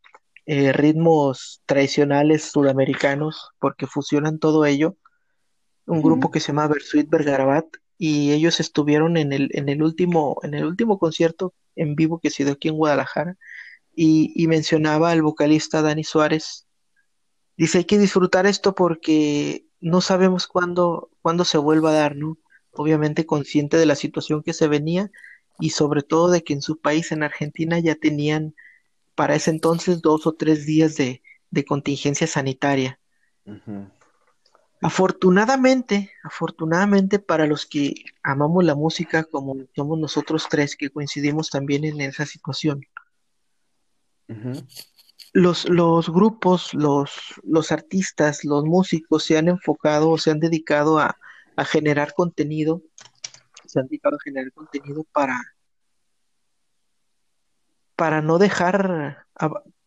[0.46, 4.96] eh, ritmos tradicionales sudamericanos, porque fusionan todo ello.
[5.87, 7.66] Un grupo que se llama Versuit Bergarabat,
[8.02, 12.30] y ellos estuvieron en el, en el último, en el último concierto en vivo que
[12.30, 13.36] se dio aquí en Guadalajara,
[13.94, 16.66] y, mencionaba al vocalista Dani Suárez.
[17.58, 22.38] Dice, hay que disfrutar esto porque no sabemos cuándo, cuándo se vuelva a dar, ¿no?
[22.72, 25.10] Obviamente consciente de la situación que se venía
[25.58, 28.54] y sobre todo de que en su país, en Argentina, ya tenían
[29.14, 31.20] para ese entonces dos o tres días de,
[31.66, 32.98] contingencia sanitaria.
[34.83, 41.85] Afortunadamente, afortunadamente para los que amamos la música como somos nosotros tres que coincidimos también
[41.85, 42.81] en esa situación,
[45.35, 47.11] los, los, grupos, los,
[47.43, 51.19] los artistas, los músicos se han enfocado o se han dedicado a,
[51.57, 52.83] a generar contenido,
[53.66, 55.57] se han dedicado a generar contenido para,
[57.97, 59.27] para no dejar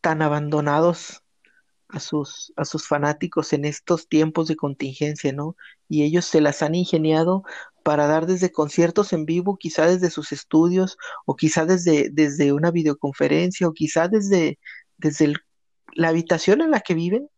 [0.02, 1.23] tan abandonados
[1.94, 5.56] a sus, a sus fanáticos en estos tiempos de contingencia, ¿no?
[5.88, 7.44] Y ellos se las han ingeniado
[7.84, 12.72] para dar desde conciertos en vivo, quizá desde sus estudios, o quizá desde, desde una
[12.72, 14.60] videoconferencia, o quizá desde,
[14.98, 15.34] desde
[15.94, 17.30] la habitación en la que viven,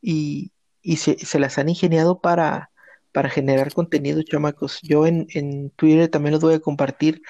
[0.00, 0.52] y,
[0.96, 2.72] se, se, las han ingeniado para,
[3.12, 4.80] para generar contenido, chamacos.
[4.82, 7.22] Yo en, en Twitter también los voy a compartir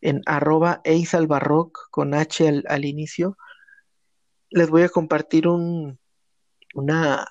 [0.00, 3.36] en arroba eisalbarroc con H al, inicio,
[4.50, 5.98] les voy a compartir un,
[6.74, 7.26] una,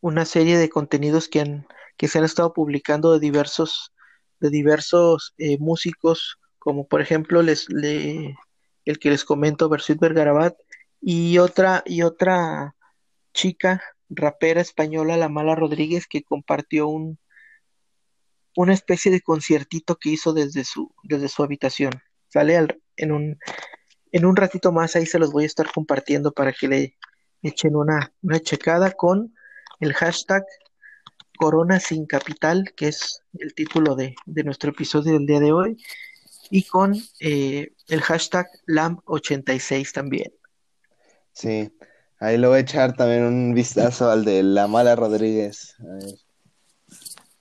[0.00, 3.92] una serie de contenidos que, han, que se han estado publicando de diversos,
[4.40, 8.36] de diversos eh, músicos, como por ejemplo les, le,
[8.84, 10.54] el que les comento, Versuit Bergarabat,
[11.00, 12.74] y otra, y otra
[13.32, 17.18] chica rapera española, La Mala Rodríguez, que compartió un,
[18.56, 21.92] una especie de conciertito que hizo desde su, desde su habitación.
[22.28, 23.38] Sale en, un,
[24.12, 26.96] en un ratito más, ahí se los voy a estar compartiendo para que le
[27.42, 29.34] echen una, una checada con
[29.80, 30.44] el hashtag
[31.38, 35.82] Corona sin Capital, que es el título de, nuestro episodio del día de hoy,
[36.50, 40.32] y con eh, el hashtag LAM86 también.
[41.32, 41.72] Sí,
[42.18, 45.76] ahí lo voy a echar también un vistazo al de La Mala Rodríguez.
[45.80, 46.14] A ver.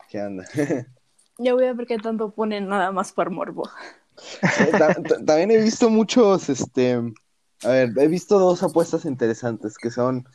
[0.10, 0.46] ¿Qué anda?
[1.42, 3.64] Ya voy a ver qué tanto ponen nada más por morbo
[5.26, 6.94] también he visto muchos, este,
[7.64, 10.28] a ver, he visto dos apuestas interesantes que son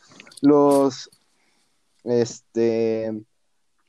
[0.42, 1.10] los,
[2.04, 3.12] este,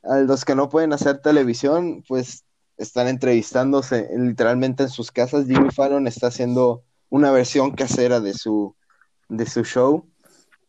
[0.02, 2.44] a los que no pueden hacer televisión, pues
[2.76, 5.46] están entrevistándose literalmente en sus casas.
[5.46, 8.74] Jimmy Fallon está haciendo una versión casera de su,
[9.28, 10.06] de su show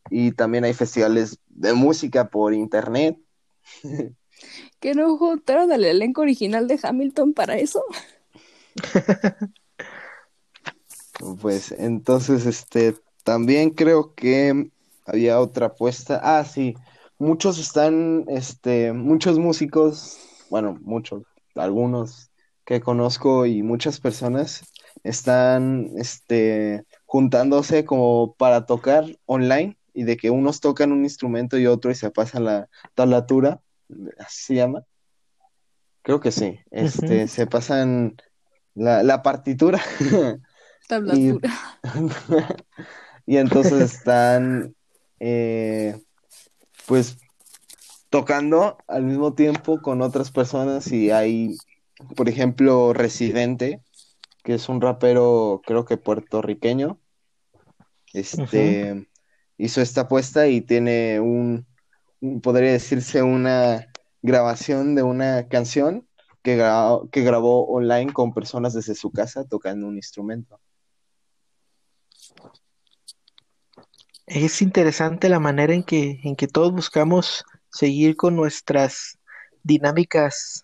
[0.10, 3.18] y también hay festivales de música por internet.
[4.80, 7.84] ¿Que no juntaron al elenco original de Hamilton para eso?
[11.42, 14.72] pues entonces, este, también creo que
[15.06, 16.20] había otra apuesta.
[16.24, 16.76] Ah, sí,
[17.18, 20.18] muchos están, este, muchos músicos,
[20.50, 21.24] bueno, muchos,
[21.56, 22.30] algunos
[22.66, 24.64] que conozco y muchas personas
[25.04, 31.66] están, este, juntándose como para tocar online y de que unos tocan un instrumento y
[31.66, 33.62] otro y se pasan la tablatura,
[34.20, 34.84] así se llama.
[36.04, 36.60] Creo que sí.
[36.72, 38.16] Este, se pasan
[38.78, 39.82] la, la partitura.
[40.88, 41.52] Tablatura.
[43.30, 44.74] Y, entonces están,
[45.20, 46.00] eh,
[46.86, 47.18] pues,
[48.10, 51.58] tocando al mismo tiempo con otras personas y hay,
[52.16, 53.82] por ejemplo, Residente,
[54.46, 57.02] que es un rapero, creo que puertorriqueño,
[58.14, 59.10] este,
[59.58, 61.68] hizo esta apuesta y tiene un,
[62.42, 63.88] podría decirse una
[64.22, 66.07] grabación de una canción
[66.48, 70.62] que, gra- que grabó online con personas desde su casa tocando un instrumento.
[74.28, 79.20] Es interesante la manera en que, en que todos buscamos seguir con nuestras
[79.62, 80.64] dinámicas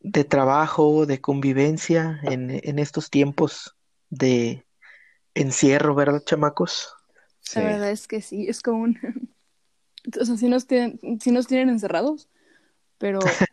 [0.00, 3.76] de trabajo, de convivencia en, en estos tiempos
[4.10, 4.66] de
[5.32, 6.92] encierro, ¿verdad, chamacos?
[7.40, 8.98] Sí, La verdad es que sí, es como un...
[10.20, 12.28] O sea, sí nos tienen, sí nos tienen encerrados,
[12.98, 13.20] pero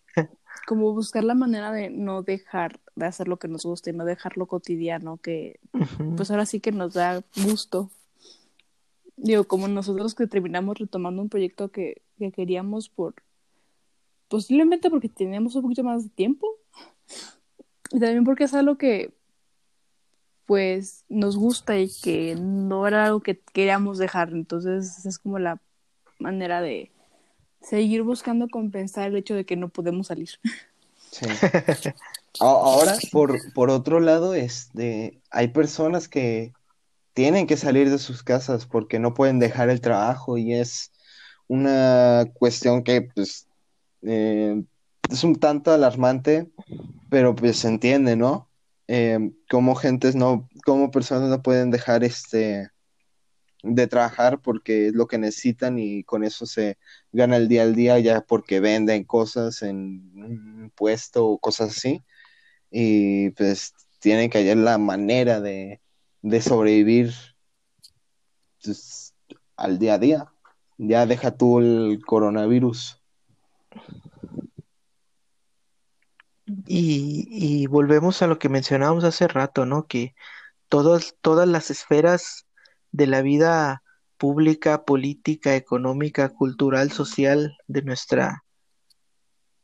[0.66, 4.06] como buscar la manera de no dejar de hacer lo que nos gusta y no
[4.06, 5.60] dejarlo cotidiano, que
[6.18, 7.92] pues ahora sí que nos da gusto.
[9.18, 13.16] Digo, como nosotros que terminamos retomando un proyecto que, que queríamos por,
[14.28, 16.48] posiblemente porque teníamos un poquito más de tiempo.
[17.92, 19.14] Y también porque es algo que
[20.46, 25.60] pues nos gusta y que no era algo que queríamos dejar, entonces es como la
[26.20, 26.92] manera de
[27.68, 30.30] seguir buscando compensar el hecho de que no podemos salir.
[31.12, 31.26] sí.
[32.40, 36.54] Ahora, por, por otro lado, este, hay personas que
[37.14, 40.92] tienen que salir de sus casas porque no pueden dejar el trabajo y es
[41.48, 43.48] una cuestión que pues
[44.02, 44.62] eh,
[45.10, 46.50] es un tanto alarmante,
[47.10, 48.50] pero pues se entiende, ¿no?
[48.88, 52.70] Eh, cómo gentes no, cómo personas no pueden dejar este
[53.66, 56.78] de trabajar porque es lo que necesitan y con eso se
[57.12, 62.04] gana el día al día ya porque venden cosas en un puesto o cosas así
[62.70, 65.82] y pues tienen que hallar la manera de,
[66.22, 67.14] de sobrevivir
[68.64, 69.14] pues,
[69.56, 70.32] al día a día.
[70.78, 73.02] Ya deja tú el coronavirus.
[76.68, 79.88] Y, y volvemos a lo que mencionábamos hace rato, ¿no?
[79.88, 80.14] Que
[80.70, 82.45] todas, todas las esferas
[82.96, 83.84] de la vida
[84.18, 88.46] pública, política, económica, cultural, social de nuestra,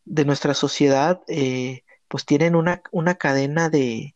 [0.03, 4.15] de nuestra sociedad, eh, pues tienen una, una cadena de,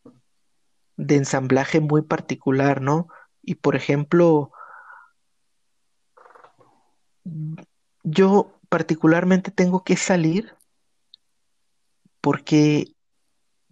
[0.97, 3.07] de ensamblaje muy particular, ¿no?
[3.41, 4.51] Y por ejemplo,
[8.03, 10.53] yo particularmente tengo que salir
[12.19, 12.91] porque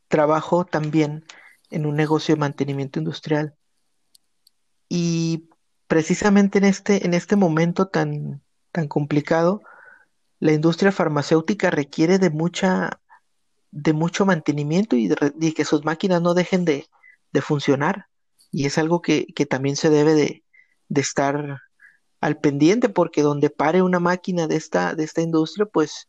[0.07, 1.25] trabajo también
[1.69, 3.57] en un negocio de mantenimiento industrial.
[4.95, 5.49] Y
[5.87, 9.63] precisamente en este, en este momento tan, tan complicado,
[10.39, 13.01] la industria farmacéutica requiere de mucha,
[13.71, 16.85] de mucho mantenimiento y de, y que sus máquinas no dejen de,
[17.31, 18.05] de funcionar.
[18.51, 20.43] Y es algo que, que también se debe de,
[20.89, 21.61] de estar
[22.21, 26.07] al pendiente, porque donde pare una máquina de esta, de esta industria, pues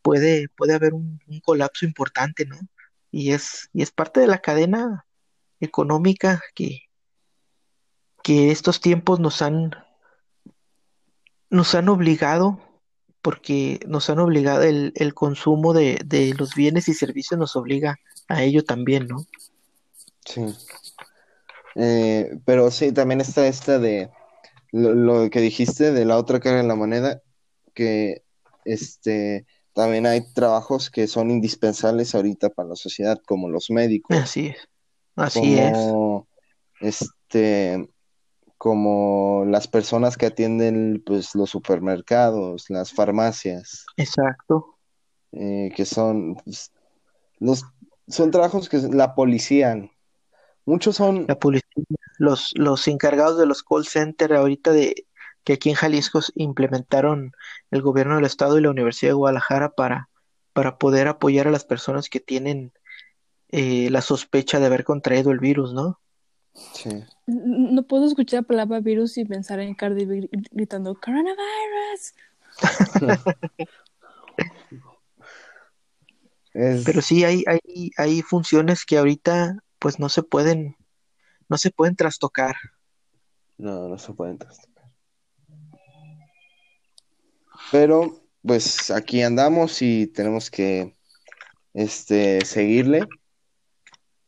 [0.00, 2.56] puede, puede haber un, un colapso importante, ¿no?
[3.10, 5.04] Y es, y es parte de la cadena
[5.60, 6.84] económica que,
[8.22, 9.74] que estos tiempos nos han,
[11.48, 12.60] nos han obligado,
[13.22, 17.98] porque nos han obligado, el, el consumo de, de los bienes y servicios nos obliga
[18.28, 19.26] a ello también, ¿no?
[20.24, 20.42] Sí.
[21.76, 24.10] Eh, pero sí, también está esta de
[24.72, 27.22] lo, lo que dijiste de la otra cara de la moneda,
[27.74, 28.22] que
[28.64, 34.48] este también hay trabajos que son indispensables ahorita para la sociedad, como los médicos, Así
[34.48, 34.68] es,
[35.16, 36.28] así es, como
[36.80, 37.88] este,
[38.60, 44.76] como las personas que atienden pues los supermercados, las farmacias, exacto.
[45.32, 46.70] eh, que son pues,
[47.38, 47.64] los
[48.06, 49.90] son trabajos que la policía,
[50.66, 51.70] muchos son La policía,
[52.18, 55.06] los, los encargados de los call centers ahorita de
[55.42, 57.32] que aquí en Jalisco implementaron
[57.70, 60.10] el gobierno del estado y la Universidad de Guadalajara para,
[60.52, 62.74] para poder apoyar a las personas que tienen
[63.48, 65.98] eh, la sospecha de haber contraído el virus, ¿no?
[66.54, 66.90] Sí.
[67.26, 72.14] No puedo escuchar la palabra virus y pensar en Cardi B gri- gritando coronavirus.
[76.52, 80.76] Es, Pero sí hay, hay, hay funciones que ahorita pues no se pueden,
[81.48, 82.56] no se pueden trastocar.
[83.56, 84.90] no, no se pueden trastocar.
[87.70, 90.96] Pero, pues aquí andamos y tenemos que
[91.72, 93.06] este, seguirle.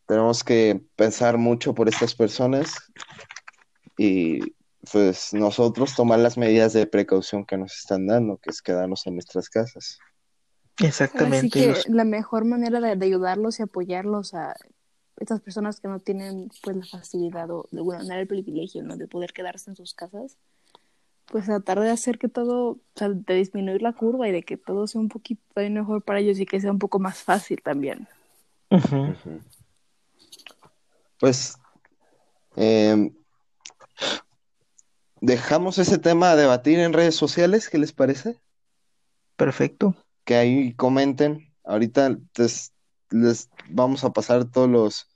[0.07, 2.75] Tenemos que pensar mucho por estas personas
[3.97, 4.55] y
[4.91, 9.15] pues nosotros tomar las medidas de precaución que nos están dando, que es quedarnos en
[9.15, 9.99] nuestras casas.
[10.79, 11.49] Así Exactamente.
[11.51, 14.55] que los- la mejor manera de, de ayudarlos y apoyarlos a
[15.19, 18.97] estas personas que no tienen pues la facilidad o de alguna manera el privilegio ¿no?
[18.97, 20.37] de poder quedarse en sus casas,
[21.27, 24.57] pues tratar de hacer que todo, o sea, de disminuir la curva y de que
[24.57, 28.09] todo sea un poquito mejor para ellos y que sea un poco más fácil también.
[28.71, 29.15] Ujú.
[31.23, 31.57] Pues
[32.57, 33.15] em,
[35.21, 38.41] dejamos ese tema a debatir en redes sociales, ¿qué les parece?
[39.37, 39.95] Perfecto.
[40.25, 42.19] Que ahí comenten ahorita
[43.11, 45.07] les vamos a pasar todos los,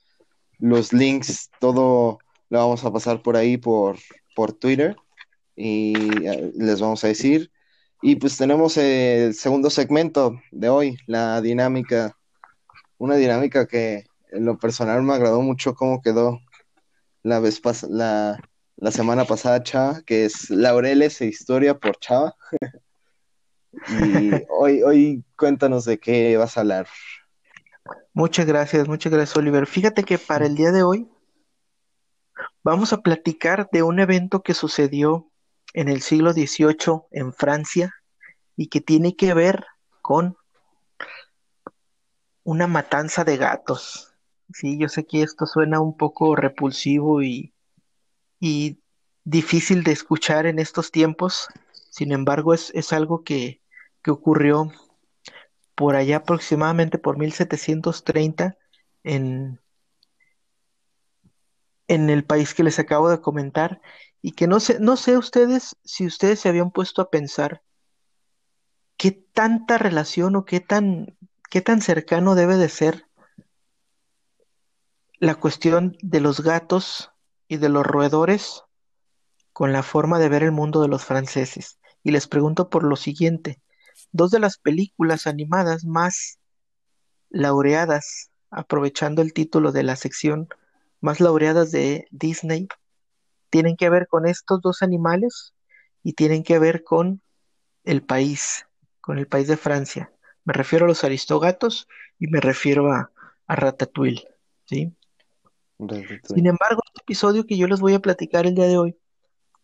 [0.61, 3.99] los links, todo lo vamos a pasar por ahí por,
[4.37, 4.95] por Twitter
[5.57, 5.93] y
[6.25, 7.51] eh, les vamos a decir.
[8.01, 12.17] Y pues tenemos el segundo segmento de hoy, la dinámica,
[12.97, 16.41] una dinámica que en lo personal me agradó mucho cómo quedó
[17.23, 18.41] la vez la,
[18.77, 22.35] la semana pasada, Chava, que es Laureles e Historia por Chava.
[23.89, 26.87] y hoy, hoy cuéntanos de qué vas a hablar.
[28.13, 29.67] Muchas gracias, muchas gracias, Oliver.
[29.67, 31.09] Fíjate que para el día de hoy
[32.63, 35.31] vamos a platicar de un evento que sucedió
[35.73, 37.95] en el siglo XVIII en Francia
[38.57, 39.65] y que tiene que ver
[40.01, 40.37] con
[42.43, 44.16] una matanza de gatos.
[44.53, 47.55] Sí, yo sé que esto suena un poco repulsivo y,
[48.41, 48.81] y
[49.25, 51.49] difícil de escuchar en estos tiempos,
[51.91, 53.63] sin embargo es, es algo que,
[54.03, 54.73] que ocurrió
[55.75, 58.57] por allá aproximadamente por 1730
[59.05, 59.61] en,
[61.89, 63.81] en el país que les acabo de comentar.
[64.23, 67.63] Y que no sé, no sé ustedes si ustedes se habían puesto a pensar
[68.99, 71.17] qué tanta relación o qué tan,
[71.51, 73.06] qué tan cercano debe de ser
[75.19, 77.11] la cuestión de los gatos
[77.49, 78.63] y de los roedores
[79.53, 81.79] con la forma de ver el mundo de los franceses.
[82.03, 83.61] Y les pregunto por lo siguiente,
[84.13, 86.39] dos de las películas animadas más
[87.31, 90.49] laureadas, aprovechando el título de la sección
[91.01, 92.69] más laureadas de Disney,
[93.51, 95.55] tienen que ver con estos dos animales
[96.03, 97.23] y tienen que ver con
[97.85, 98.67] el país,
[99.01, 100.13] con el país de Francia.
[100.45, 101.89] Me refiero a los aristogatos
[102.19, 103.11] y me refiero a,
[103.47, 104.29] a Ratatouille,
[104.67, 104.93] ¿sí?
[105.79, 108.97] Sin embargo, el episodio que yo les voy a platicar el día de hoy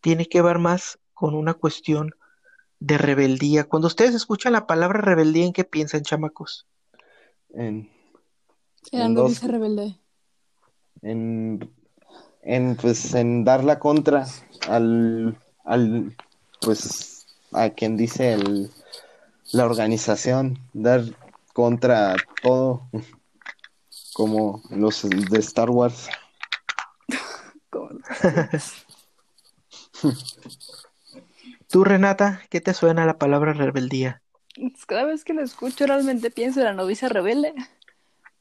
[0.00, 2.14] tiene que ver más con una cuestión
[2.80, 3.64] de rebeldía.
[3.64, 6.66] Cuando ustedes escuchan la palabra rebeldía, ¿en qué piensan, chamacos?
[7.54, 7.90] En,
[8.90, 9.98] en dos, rebelde.
[11.00, 11.70] En,
[12.42, 14.26] en, pues, en dar la contra
[14.68, 16.16] al, al,
[16.60, 18.70] pues, a quien dice el,
[19.52, 21.04] la organización, dar
[21.52, 22.88] contra todo,
[24.12, 26.08] como los de Star Wars.
[31.68, 34.20] Tú, Renata, ¿qué te suena la palabra rebeldía?
[34.54, 37.54] Pues, cada vez que lo escucho realmente pienso en la novicia rebelde.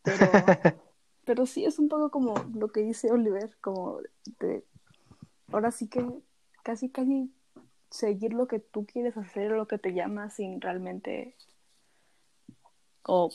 [0.03, 0.31] Pero,
[1.25, 3.99] pero sí es un poco como lo que dice Oliver, como
[4.39, 4.65] de,
[5.51, 6.05] ahora sí que
[6.63, 7.31] casi casi
[7.89, 11.35] seguir lo que tú quieres hacer o lo que te llama sin realmente
[13.03, 13.31] o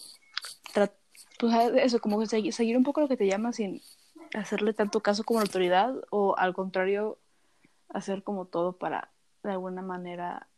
[1.39, 3.83] pues, eso como seguir, seguir un poco lo que te llama sin
[4.35, 7.19] hacerle tanto caso como la autoridad o al contrario
[7.89, 9.11] hacer como todo para
[9.43, 10.49] de alguna manera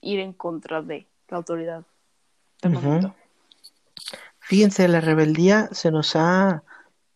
[0.00, 1.84] ir en contra de la autoridad
[4.40, 6.62] Fíjense, la rebeldía se nos ha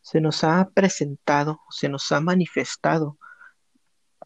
[0.03, 3.17] se nos ha presentado, se nos ha manifestado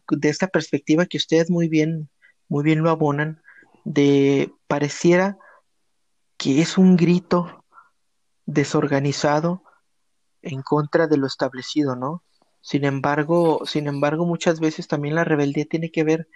[0.09, 2.09] de esta perspectiva que ustedes muy bien
[2.47, 3.41] muy bien lo abonan
[3.85, 5.37] de pareciera
[6.37, 7.59] que es un grito
[8.49, 9.63] desorganizado
[10.41, 12.23] en contra de lo establecido, ¿no?
[12.61, 16.27] Sin embargo, sin embargo, muchas veces también la rebeldía tiene que ver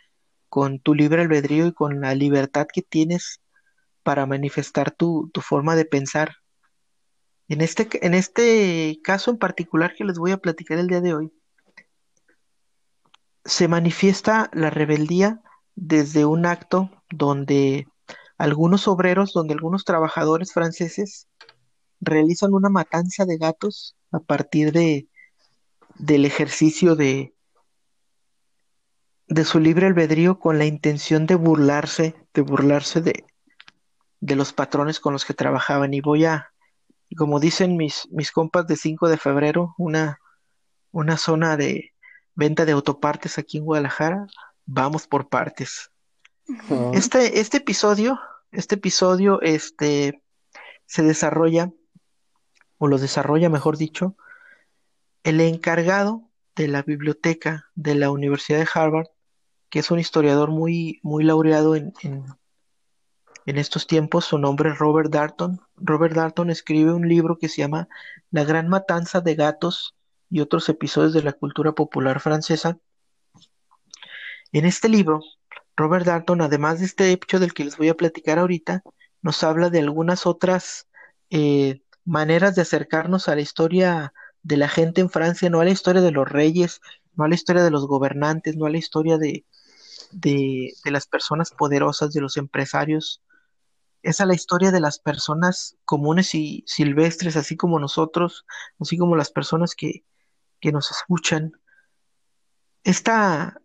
[0.48, 3.42] con tu libre albedrío y con la libertad que tienes
[4.04, 6.36] para manifestar tu, tu forma de pensar.
[7.48, 11.16] En este, en este caso en particular que les voy a platicar el día de
[11.16, 11.34] hoy,
[13.44, 15.42] se manifiesta la rebeldía
[15.76, 17.88] desde un acto donde
[18.38, 21.28] algunos obreros, donde algunos trabajadores franceses
[22.04, 25.08] realizan una matanza de gatos a partir de
[25.96, 27.34] del ejercicio de,
[29.28, 33.26] de su libre albedrío con la intención de burlarse, de burlarse de,
[34.20, 35.94] de los patrones con los que trabajaban.
[35.94, 36.52] Y voy a,
[37.18, 40.20] como dicen mis, mis compas de 5 de febrero, una,
[40.92, 41.94] una zona de
[42.36, 44.28] venta de autopartes aquí en Guadalajara,
[44.66, 45.92] vamos por partes.
[46.94, 48.20] Este, este episodio,
[48.52, 50.22] este episodio, este,
[50.86, 51.72] se desarrolla,
[52.84, 54.18] o lo desarrolla, mejor dicho,
[55.24, 59.08] el encargado de la biblioteca de la Universidad de Harvard,
[59.70, 65.10] que es un historiador muy, muy laureado en, en, estos tiempos, su nombre es Robert
[65.10, 65.62] Darton.
[65.78, 67.88] Robert Darton escribe un libro que se llama
[68.32, 69.96] La gran matanza de gatos
[70.30, 72.80] y otros episodios de la cultura popular francesa.
[74.52, 75.22] En este libro,
[75.78, 78.84] Robert Darton, además de este hecho del que les voy a platicar ahorita,
[79.22, 80.90] nos habla de algunas otras
[81.30, 85.72] eh, maneras de acercarnos a la historia de la gente en Francia, no a la
[85.72, 86.82] historia de los reyes,
[87.16, 89.46] no a la historia de los gobernantes, no a la historia de,
[90.12, 93.22] de, las personas poderosas, de los empresarios,
[94.02, 98.46] es a la historia de las personas comunes y silvestres, así como nosotros,
[98.80, 100.04] así como las personas que,
[100.60, 101.54] que nos escuchan.
[102.84, 103.62] Esta,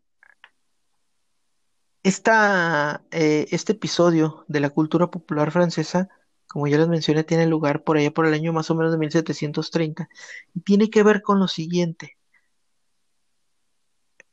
[2.05, 6.09] esta, eh, este episodio de la cultura popular francesa,
[6.49, 8.99] como ya les mencioné, tiene lugar por allá por el año más o menos de
[8.99, 10.09] 1730
[10.55, 12.17] y tiene que ver con lo siguiente.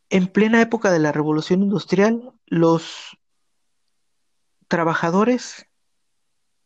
[0.10, 3.18] En plena época de la Revolución Industrial, los
[4.68, 5.68] trabajadores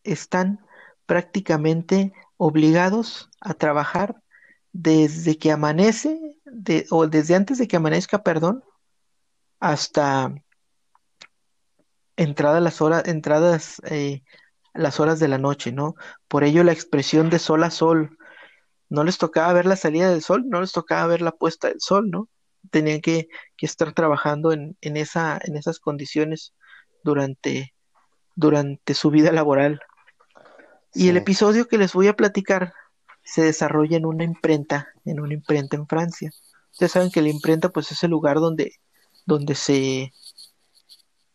[0.04, 0.66] están
[1.06, 4.22] prácticamente obligados a trabajar
[4.72, 6.38] desde que amanece,
[6.92, 8.64] o desde antes de que amanezca, perdón,
[9.60, 10.34] hasta
[12.16, 14.24] entradas las horas, entradas eh,
[14.80, 15.96] las horas de la noche, ¿no?
[16.28, 18.18] Por ello la expresión de sol a sol,
[18.88, 21.82] no les tocaba ver la salida del sol, no les tocaba ver la puesta del
[21.82, 22.30] sol, ¿no?
[22.72, 23.28] Tenían que,
[23.58, 26.54] estar trabajando en, en, esa, en esas condiciones
[27.04, 27.74] durante,
[28.36, 29.82] durante su vida laboral.
[30.94, 32.74] Y el episodio que les voy a platicar
[33.22, 36.32] se desarrolla en una imprenta, en una imprenta en Francia.
[36.72, 38.80] Ustedes saben que la imprenta pues es el lugar donde,
[39.26, 40.14] donde se,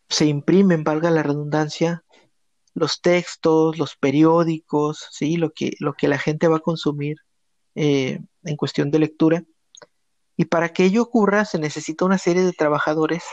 [0.09, 2.03] se imprimen, valga la redundancia,
[2.75, 5.37] los textos, los periódicos, ¿sí?
[5.37, 7.17] lo, que, lo que la gente va a consumir
[7.73, 9.43] eh, en cuestión de lectura.
[10.37, 13.23] Y para que ello ocurra se necesita una serie de trabajadores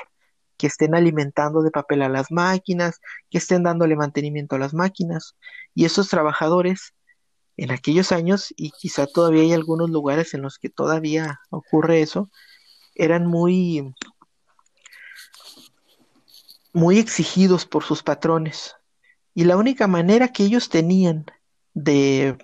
[0.56, 5.34] que estén alimentando de papel a las máquinas, que estén dándole mantenimiento a las máquinas.
[5.74, 6.94] Y esos trabajadores
[7.56, 12.30] en aquellos años, y quizá todavía hay algunos lugares en los que todavía ocurre eso,
[12.94, 13.92] eran muy,
[16.72, 18.76] muy exigidos por sus patrones.
[19.34, 21.26] Y la única manera que ellos tenían
[21.74, 22.36] de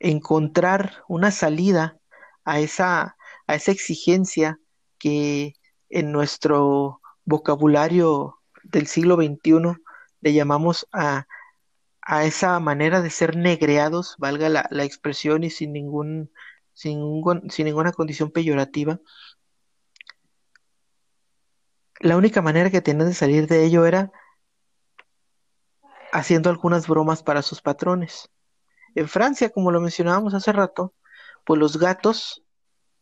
[0.00, 1.98] encontrar una salida
[2.44, 3.16] a esa,
[3.46, 4.58] a esa exigencia
[4.98, 5.54] que
[5.88, 9.80] en nuestro vocabulario del siglo XXI
[10.20, 11.26] le llamamos a,
[12.02, 16.32] a esa manera de ser negreados, valga la, la expresión y sin ningún,
[16.72, 19.00] sin, sin ninguna condición peyorativa,
[22.00, 24.12] la única manera que tenían de salir de ello era
[26.12, 28.30] haciendo algunas bromas para sus patrones.
[28.94, 30.94] En Francia, como lo mencionábamos hace rato,
[31.44, 32.42] pues los gatos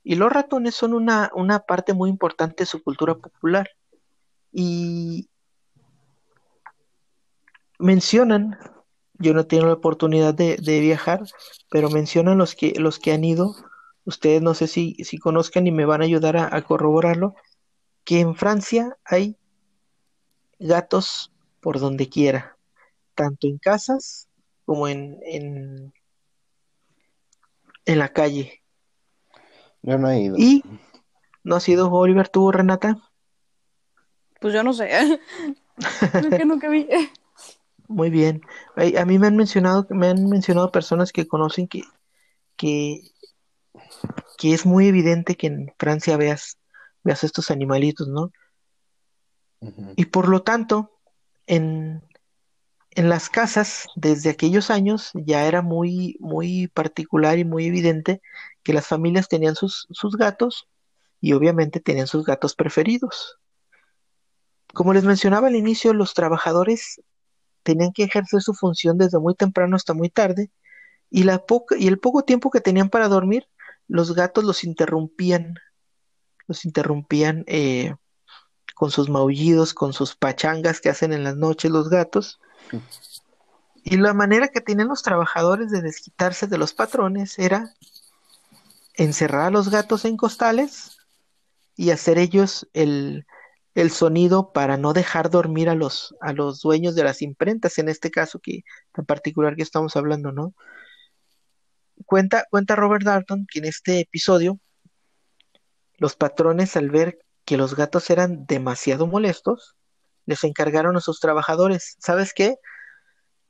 [0.03, 3.69] y los ratones son una, una parte muy importante de su cultura popular.
[4.53, 5.29] Y
[7.79, 8.59] mencionan,
[9.19, 11.25] yo no tengo la oportunidad de, viajar,
[11.71, 13.55] pero mencionan los que, los que han ido,
[14.05, 17.35] ustedes no sé si, si conozcan y me van a ayudar a, corroborarlo,
[18.05, 19.37] que en Francia hay
[20.59, 22.56] gatos por donde quiera,
[23.17, 24.29] tanto en casas
[24.65, 25.93] como en, en,
[27.85, 28.63] en la calle.
[29.83, 30.37] Yo no he ido.
[30.39, 30.63] ¿Y
[31.43, 32.99] no ha sido Oliver tú, Renata?
[34.41, 35.21] Pues yo no sé.
[36.23, 36.89] nunca, nunca vi.
[37.89, 38.43] Muy bien.
[38.77, 41.83] A mí me han mencionado, me han mencionado personas que conocen que,
[42.57, 43.03] que,
[44.39, 46.59] que es muy evidente que en Francia veas,
[47.05, 48.33] veas estos animalitos, ¿no?
[49.97, 50.99] Y por lo tanto,
[51.47, 52.03] en,
[52.97, 58.23] en las casas, desde aquellos años, ya era muy, muy particular y muy evidente
[58.63, 60.67] que las familias tenían sus, sus gatos
[61.21, 63.39] y obviamente tenían sus gatos preferidos.
[64.73, 67.03] Como les mencionaba al inicio, los trabajadores
[67.63, 70.51] tenían que ejercer su función desde muy temprano hasta muy tarde
[71.11, 73.47] y, la poca, y el poco tiempo que tenían para dormir,
[73.89, 75.57] los gatos los interrumpían,
[76.47, 77.95] los interrumpían eh,
[78.75, 82.41] con sus maullidos, con sus pachangas que hacen en las noches los gatos
[83.89, 87.73] y la manera que tenían los trabajadores de desquitarse de los patrones era
[88.95, 90.99] encerrar a los gatos en costales
[91.77, 93.27] y hacer ellos el,
[93.77, 97.89] el sonido para no dejar dormir a los, a los dueños de las imprentas, en
[97.89, 98.65] este caso que
[98.97, 100.55] en particular que estamos hablando, ¿no?
[102.07, 104.59] Cuenta, cuenta Robert Dalton que en este episodio
[105.99, 109.76] los patrones al ver que los gatos eran demasiado molestos,
[110.27, 112.57] les encargaron a sus trabajadores, ¿sabes qué?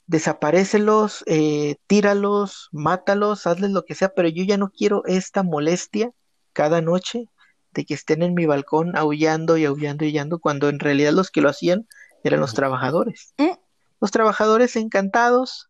[0.07, 6.13] Desaparécelos, eh, tíralos, mátalos, hazles lo que sea, pero yo ya no quiero esta molestia
[6.53, 7.29] cada noche
[7.73, 11.31] de que estén en mi balcón aullando y aullando y aullando, cuando en realidad los
[11.31, 11.89] que lo hacían
[12.23, 13.35] eran los trabajadores.
[13.39, 13.59] Mm.
[14.01, 15.69] Los trabajadores encantados.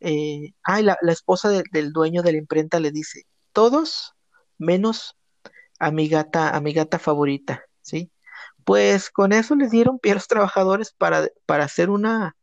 [0.00, 4.14] Eh, ay, la, esposa del dueño de la imprenta le dice, todos
[4.58, 5.16] menos
[5.78, 8.10] a mi gata, a mi gata favorita, ¿sí?
[8.66, 12.36] Pues con eso les dieron pie a los trabajadores para, para hacer una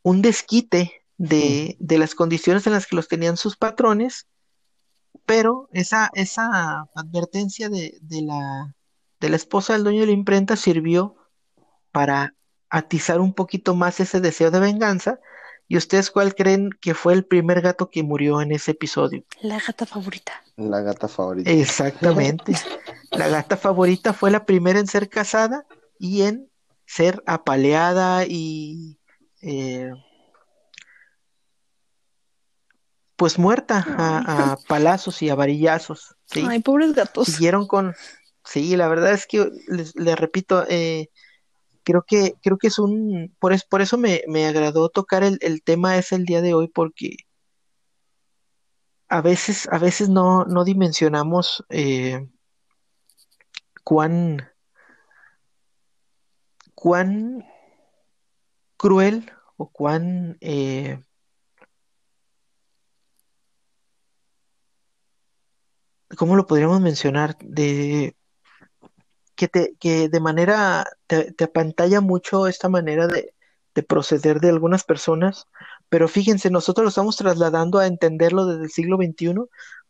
[0.00, 4.28] un desquite de, de, las condiciones en las que los tenían sus patrones,
[5.26, 8.74] pero esa, esa advertencia de, de, la,
[9.20, 11.16] de la esposa del dueño de la imprenta sirvió
[11.92, 12.34] para
[12.70, 15.20] atizar un poquito más ese deseo de venganza.
[15.68, 19.22] ¿Y ustedes cuál creen que fue el primer gato que murió en ese episodio?
[19.42, 20.32] La gata favorita.
[20.56, 21.50] La gata favorita.
[21.50, 22.54] Exactamente.
[23.12, 25.66] La gata favorita fue la primera en ser casada
[25.98, 26.50] y en
[26.86, 28.98] ser apaleada y
[29.42, 29.92] eh,
[33.16, 36.16] pues muerta a, a palazos y a varillazos.
[36.26, 36.44] ¿sí?
[36.48, 37.28] Ay, pobres gatos.
[37.28, 37.94] Siguieron con,
[38.44, 41.08] sí, la verdad es que les, les repito, eh,
[41.84, 45.38] creo que, creo que es un, por, es, por eso me, me agradó tocar el,
[45.40, 47.16] el tema ese el día de hoy, porque
[49.08, 52.26] a veces, a veces no, no dimensionamos eh,
[53.84, 54.48] cuán,
[56.74, 57.44] cuán
[58.76, 60.98] cruel o cuán eh,
[66.16, 67.36] ¿cómo lo podríamos mencionar?
[67.38, 68.16] De
[69.34, 73.34] que te, que de manera te, te apantalla mucho esta manera de,
[73.74, 75.48] de proceder de algunas personas,
[75.88, 79.34] pero fíjense, nosotros lo estamos trasladando a entenderlo desde el siglo XXI,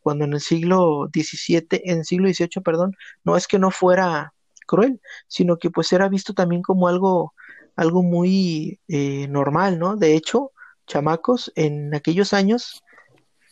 [0.03, 4.33] cuando en el siglo XVII, en el siglo XVIII, perdón, no es que no fuera
[4.67, 7.33] cruel, sino que pues era visto también como algo,
[7.75, 9.95] algo muy eh, normal, ¿no?
[9.95, 10.51] De hecho,
[10.87, 12.83] chamacos, en aquellos años,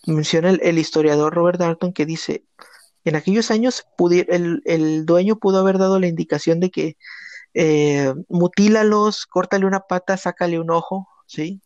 [0.05, 2.45] menciona el, historiador Robert Dalton que dice,
[3.05, 3.83] en aquellos años
[4.25, 6.97] el dueño pudo haber dado la indicación de que
[7.53, 11.61] eh, mutílalos, córtale una pata, sácale un ojo, ¿sí?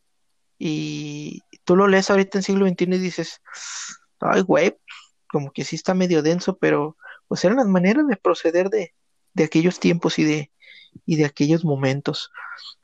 [0.58, 3.42] Y tú lo lees ahorita en siglo XXI y dices,
[4.20, 4.78] ay, güey,
[5.30, 6.98] como que sí está medio denso, pero
[7.28, 8.94] pues eran las maneras de proceder de,
[9.34, 10.52] de aquellos tiempos y de,
[11.06, 12.32] y de aquellos momentos.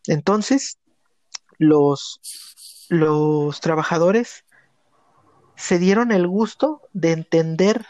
[0.08, 0.78] Entonces,
[1.58, 2.20] los,
[2.90, 4.46] los trabajadores
[5.56, 7.86] se dieron el gusto de entender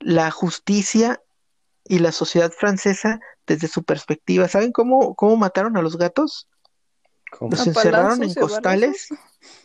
[0.00, 1.22] la justicia
[1.84, 4.48] y la sociedad francesa desde su perspectiva.
[4.48, 6.48] ¿Saben cómo, cómo mataron a los gatos?
[7.30, 7.50] ¿Cómo?
[7.50, 9.08] Los ¿A encerraron en costales.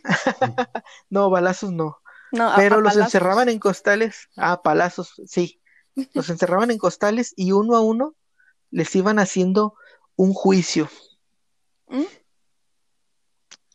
[1.08, 1.98] No, balazos no.
[2.32, 3.14] No, a- Pero a los palazos.
[3.14, 4.28] encerraban en costales.
[4.36, 5.60] Ah, palazos, sí.
[6.14, 8.14] Los encerraban en costales y uno a uno
[8.70, 9.74] les iban haciendo
[10.16, 10.88] un juicio.
[11.88, 12.02] ¿Mm?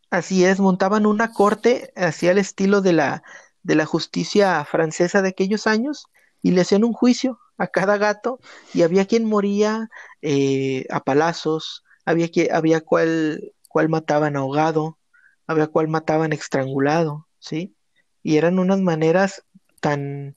[0.10, 3.24] Así es, montaban una corte hacia el estilo de la,
[3.64, 6.06] de la justicia francesa de aquellos años
[6.42, 8.40] y le hacían un juicio a cada gato
[8.74, 9.90] y había quien moría
[10.22, 15.00] eh, a palazos, había, que, había cual, cual mataban ahogado,
[15.48, 17.76] había cual mataban estrangulado, ¿sí?
[18.24, 19.44] Y eran unas maneras
[19.82, 20.36] tan,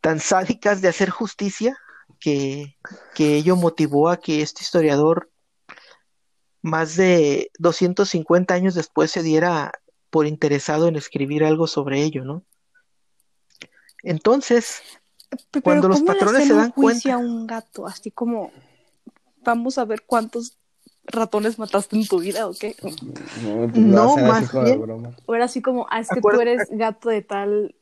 [0.00, 1.76] tan sádicas de hacer justicia
[2.20, 2.76] que,
[3.14, 5.30] que ello motivó a que este historiador
[6.62, 9.72] más de 250 años después se diera
[10.10, 12.44] por interesado en escribir algo sobre ello, ¿no?
[14.02, 14.82] Entonces,
[15.62, 17.86] cuando los ¿cómo le patrones se dan cuenta- a un gato?
[17.86, 18.52] Así como,
[19.42, 20.58] vamos a ver cuántos
[21.06, 22.74] ratones mataste en tu vida o qué.
[23.42, 25.10] No, pues No, más bien- broma.
[25.26, 27.74] O era así como, ah, es que Acuérdate- tú eres gato de tal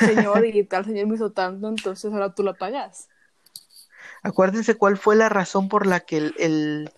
[0.00, 3.08] señor y tal señor me hizo tanto, entonces ahora tú lo pagas.
[4.22, 6.90] acuérdense cuál fue la razón por la que el, el,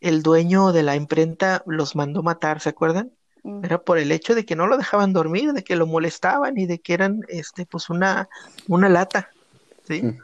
[0.00, 3.10] el dueño de la imprenta los mandó matar, ¿se acuerdan?
[3.42, 3.64] Mm.
[3.64, 6.66] Era por el hecho de que no lo dejaban dormir, de que lo molestaban y
[6.66, 8.28] de que eran, este, pues una,
[8.68, 9.30] una lata,
[9.88, 10.02] ¿sí?
[10.02, 10.18] Mm.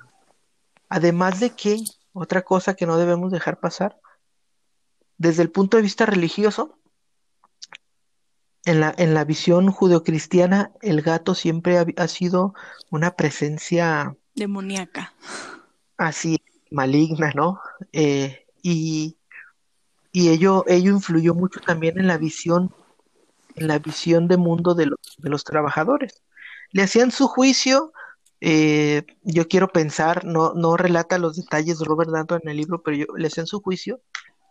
[0.88, 1.78] Además de que,
[2.12, 3.98] otra cosa que no debemos dejar pasar,
[5.18, 6.78] desde el punto de vista religioso,
[8.64, 12.54] en la, en la visión judeocristiana, el gato siempre ha, ha sido
[12.90, 15.14] una presencia Demoníaca.
[15.96, 17.60] así maligna, ¿no?
[17.92, 19.16] Eh, y,
[20.12, 22.74] y ello, ello influyó mucho también en la visión,
[23.54, 26.22] en la visión de mundo de los, de los trabajadores.
[26.72, 27.92] Le hacían su juicio,
[28.40, 32.96] eh, yo quiero pensar, no, no relata los detalles Robert Danton en el libro, pero
[32.96, 34.00] yo, le hacían su juicio,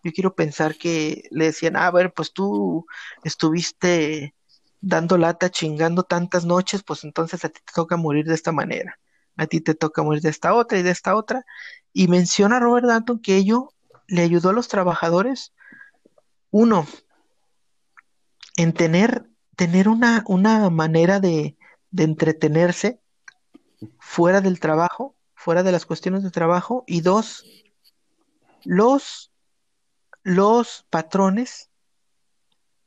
[0.05, 2.85] yo quiero pensar que le decían, ah, a ver, pues tú
[3.23, 4.35] estuviste
[4.79, 8.99] dando lata, chingando tantas noches, pues entonces a ti te toca morir de esta manera,
[9.35, 11.43] a ti te toca morir de esta otra y de esta otra.
[11.91, 13.73] Y menciona Robert Danton que ello
[14.05, 15.53] le ayudó a los trabajadores,
[16.51, 16.85] uno,
[18.57, 19.25] en tener,
[19.55, 21.57] tener una, una manera de,
[21.89, 23.01] de entretenerse
[23.97, 27.43] fuera del trabajo, fuera de las cuestiones de trabajo, y dos,
[28.63, 29.31] los,
[30.25, 31.69] los patrones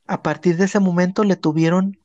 [0.07, 1.97] a partir de ese momento le tuvieron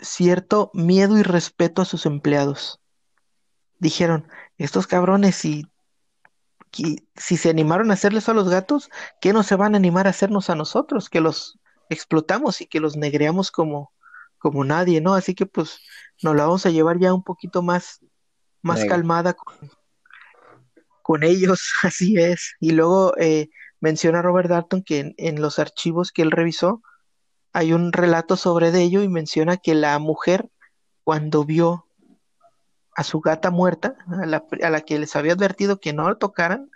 [0.00, 2.80] cierto miedo y respeto a sus empleados.
[3.78, 5.70] Dijeron, estos cabrones, si,
[7.14, 8.88] si se animaron a hacerles a los gatos,
[9.20, 11.10] ¿qué no se van a animar a hacernos a nosotros?
[11.10, 11.58] Que los
[11.90, 13.92] explotamos y que los negreamos como,
[14.38, 15.12] como nadie, ¿no?
[15.12, 15.80] Así que pues
[16.22, 18.00] nos la vamos a llevar ya un poquito más,
[18.62, 19.70] más calmada con,
[21.02, 22.54] con ellos, así es.
[22.60, 23.50] Y luego eh,
[23.80, 26.82] menciona Robert Dalton que en, en, los archivos que él revisó
[27.52, 30.50] hay un relato sobre de ello y menciona que la mujer
[31.04, 31.86] cuando vio
[32.96, 36.16] a su gata muerta, a la, a la que les había advertido que no la
[36.16, 36.70] tocaran,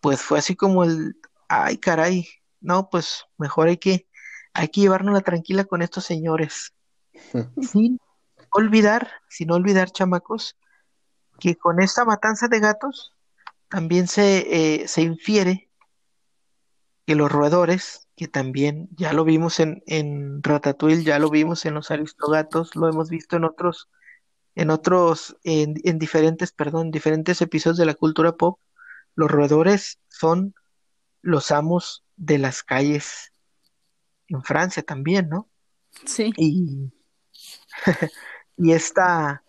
[0.00, 1.16] pues fue así como el,
[1.48, 2.28] ay caray,
[2.60, 4.06] no, pues mejor hay que,
[4.52, 6.74] hay que llevárnosla tranquila con estos señores.
[7.60, 7.98] Sin
[8.50, 10.56] olvidar, sin olvidar, chamacos,
[11.40, 13.12] que con esta matanza de gatos
[13.68, 15.68] también se, eh, se infiere
[17.06, 21.74] que los roedores, que también ya lo vimos en, en Ratatouille, ya lo vimos en
[21.74, 23.90] los Aristogatos, lo hemos visto en otros,
[24.54, 28.60] en otros, en, en diferentes, perdón, diferentes episodios de la cultura pop,
[29.14, 30.54] los roedores son
[31.22, 33.32] los amos de las calles
[34.28, 35.48] en Francia también, ¿no?
[36.04, 36.32] Sí.
[36.36, 36.92] Y,
[38.56, 39.44] y esta,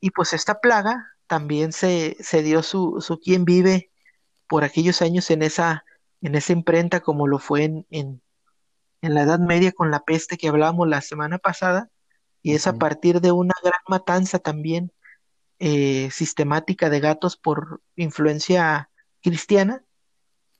[0.00, 3.90] y pues esta plaga también se, se dio su, su quien vive
[4.48, 5.84] por aquellos años en esa,
[6.22, 8.22] en esa imprenta como lo fue en, en,
[9.02, 11.88] en la Edad Media con la peste que hablábamos la semana pasada,
[12.42, 14.92] y es a partir de una gran matanza también
[15.58, 18.90] eh, sistemática de gatos por influencia
[19.22, 19.82] cristiana,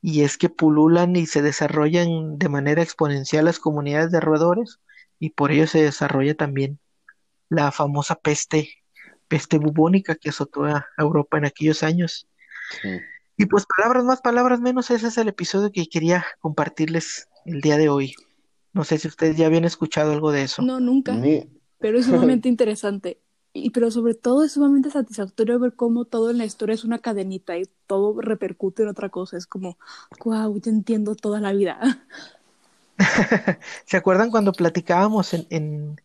[0.03, 4.79] y es que pululan y se desarrollan de manera exponencial las comunidades de roedores,
[5.19, 6.79] y por ello se desarrolla también
[7.49, 8.71] la famosa peste,
[9.29, 12.27] peste bubónica que azotó a Europa en aquellos años.
[12.81, 12.89] Sí.
[13.41, 17.79] Y pues palabras más, palabras menos, ese es el episodio que quería compartirles el día
[17.79, 18.15] de hoy.
[18.75, 20.63] No sé si ustedes ya habían escuchado algo de eso.
[20.63, 21.15] No, nunca.
[21.15, 23.23] Ni- Pero es sumamente interesante.
[23.53, 26.99] Y pero sobre todo es sumamente satisfactorio ver cómo todo en la historia es una
[27.01, 29.39] cadenita y todo repercute en otra cosa.
[29.39, 29.79] Es como,
[30.25, 32.07] wow, ya entiendo toda la vida.
[33.87, 36.01] ¿Se acuerdan cuando platicábamos en, en,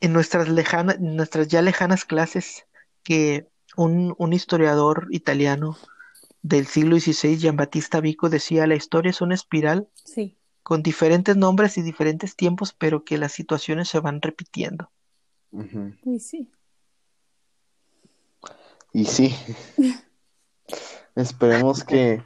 [0.00, 2.66] en nuestras lejanas, nuestras ya lejanas clases
[3.04, 5.78] que un, un historiador italiano
[6.42, 10.36] del siglo XVI, Giambattista Vico, decía la historia es una espiral Sí.
[10.62, 14.90] con diferentes nombres y diferentes tiempos, pero que las situaciones se van repitiendo.
[16.04, 16.50] Y sí.
[18.92, 19.34] Y sí,
[21.14, 22.22] esperemos que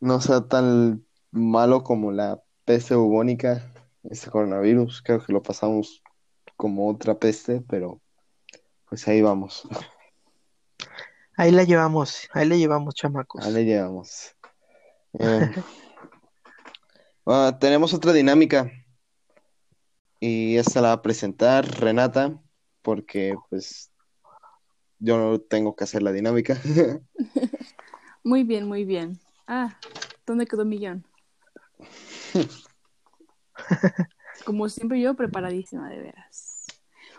[0.00, 3.72] no sea tan malo como la peste bubónica,
[4.04, 5.02] este coronavirus.
[5.02, 6.02] Creo que lo pasamos
[6.56, 8.00] como otra peste, pero
[8.88, 9.66] pues ahí vamos.
[11.36, 13.44] Ahí la llevamos, ahí la llevamos, chamacos.
[13.44, 14.34] Ahí le llevamos.
[17.28, 18.70] Eh, tenemos otra dinámica
[20.20, 22.38] y esta la va a presentar Renata
[22.82, 23.90] porque pues
[25.00, 26.60] yo no tengo que hacer la dinámica.
[28.22, 29.18] Muy bien, muy bien.
[29.46, 29.78] Ah,
[30.26, 31.04] ¿dónde quedó mi guion?
[34.44, 36.55] Como siempre yo, preparadísima de veras.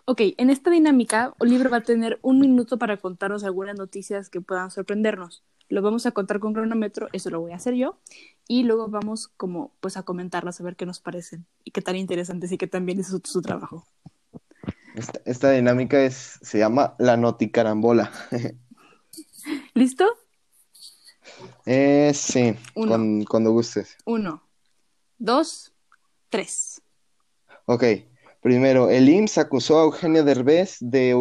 [0.10, 4.40] Ok, en esta dinámica, Oliver va a tener un minuto para contarnos algunas noticias que
[4.40, 5.44] puedan sorprendernos.
[5.68, 8.00] Lo vamos a contar con cronómetro, eso lo voy a hacer yo,
[8.48, 11.98] y luego vamos como pues a comentarlas, a ver qué nos parecen y qué tan
[11.98, 13.86] interesantes y qué tan bien es su, su trabajo.
[14.96, 18.10] Esta, esta dinámica es, se llama la noticarambola.
[19.74, 20.06] ¿Listo?
[21.66, 23.98] Eh, sí, cuando gustes.
[24.06, 24.42] Uno,
[25.18, 25.74] dos,
[26.30, 26.82] tres.
[27.66, 27.84] Ok,
[28.42, 31.16] primero, el IMSS acusó a Eugenio Derbez de,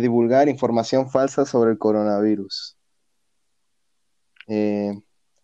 [0.00, 2.76] divulgar información falsa sobre el coronavirus.
[4.48, 4.92] Eh,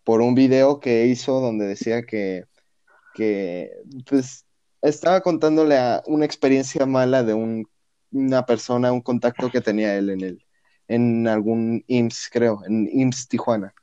[0.03, 2.45] por un video que hizo donde decía que,
[3.13, 3.71] que
[4.07, 4.45] pues,
[4.81, 7.67] estaba contándole a una experiencia mala de un-
[8.11, 10.45] una persona, un contacto que tenía él en el,
[10.87, 13.73] en algún IMSS, creo, en IMSS Tijuana.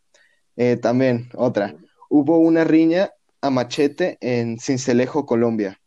[0.57, 1.76] Eh, también, otra,
[2.11, 5.80] hubo una riña a machete en Cincelejo, Colombia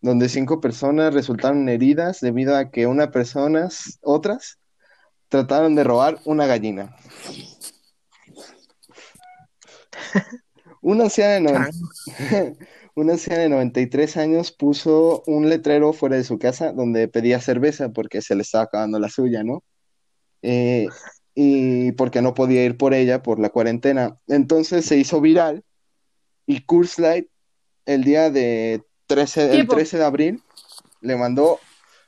[0.00, 3.68] donde cinco personas resultaron heridas debido a que una persona,
[4.02, 4.58] otras,
[5.28, 6.96] trataron de robar una gallina.
[10.80, 12.56] Una anciana de, noven-
[12.94, 17.90] una anciana de 93 años puso un letrero fuera de su casa donde pedía cerveza
[17.90, 19.62] porque se le estaba acabando la suya, ¿no?
[20.42, 20.88] Eh,
[21.34, 24.18] y porque no podía ir por ella por la cuarentena.
[24.26, 25.62] Entonces se hizo viral
[26.46, 27.28] y Coors Light
[27.86, 29.74] el día de 13, el Tiempo.
[29.74, 30.42] 13 de abril
[31.00, 31.58] le mandó,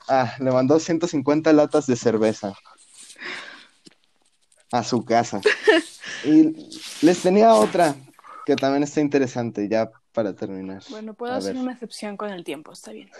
[0.08, 2.54] ah, le mandó 150 latas de cerveza
[4.70, 5.40] a su casa.
[6.24, 6.54] Y
[7.04, 7.96] les tenía otra
[8.46, 10.80] que también está interesante, ya para terminar.
[10.88, 11.62] Bueno, puedo A hacer ver.
[11.64, 13.10] una excepción con el tiempo, está bien.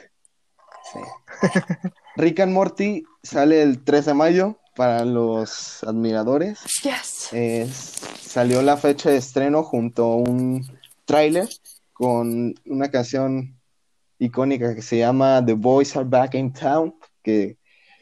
[0.93, 1.01] Sí.
[2.14, 6.61] Rick and Morty sale el 3 de mayo para los admiradores.
[6.85, 7.30] Yes.
[7.33, 7.68] Eh,
[8.20, 10.64] salió la fecha de estreno junto a un
[11.05, 11.49] tráiler
[11.93, 13.61] con una canción
[14.25, 17.59] icónica que se llama The Boys Are Back in Town, que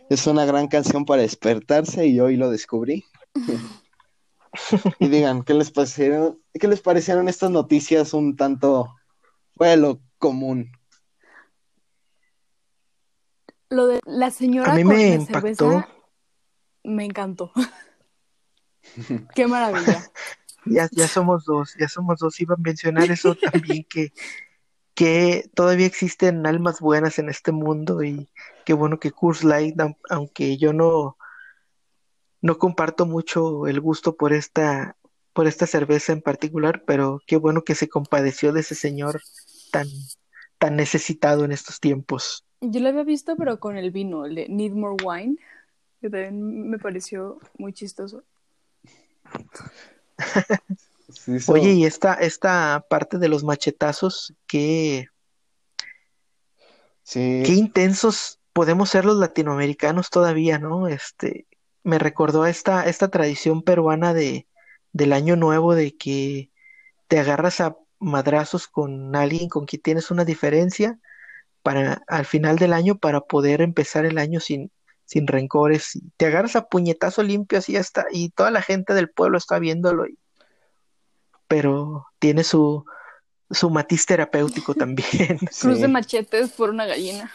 [0.09, 3.05] es una gran canción para despertarse y hoy lo descubrí.
[4.99, 8.95] y digan qué les parecieron, qué les parecieron estas noticias un tanto
[9.57, 10.71] de lo común.
[13.68, 15.41] Lo de la señora A mí con me la impactó.
[15.41, 15.89] cerveza
[16.83, 17.53] me encantó.
[19.35, 20.11] Qué maravilla.
[20.66, 22.41] Ya, ya somos dos, ya somos dos.
[22.41, 24.12] Iba a mencionar eso también, que,
[25.01, 28.28] que todavía existen almas buenas en este mundo y
[28.66, 31.16] qué bueno que Curse Light, aun- aunque yo no,
[32.42, 34.98] no comparto mucho el gusto por esta,
[35.32, 39.22] por esta cerveza en particular, pero qué bueno que se compadeció de ese señor
[39.72, 39.86] tan,
[40.59, 42.44] tan necesitado en estos tiempos.
[42.61, 45.36] Yo lo había visto, pero con el vino, el de Need More Wine,
[46.03, 48.22] que también me pareció muy chistoso.
[51.27, 55.09] Hizo- Oye, y esta, esta parte de los machetazos, qué,
[57.03, 60.89] sí, qué intensos podemos ser los latinoamericanos todavía, ¿no?
[60.89, 61.47] Este,
[61.83, 64.47] me recordó a esta, esta tradición peruana de,
[64.93, 66.51] del año nuevo de que
[67.09, 70.99] te agarras a madrazos con alguien con quien tienes una diferencia
[71.62, 74.71] para al final del año para poder empezar el año sin,
[75.05, 76.01] sin rencores.
[76.16, 79.59] Te agarras a puñetazo limpio así ya está, y toda la gente del pueblo está
[79.59, 80.18] viéndolo, y-
[81.51, 82.84] pero tiene su,
[83.51, 85.36] su matiz terapéutico también.
[85.61, 85.82] Cruz sí.
[85.82, 87.30] de machetes por una gallina.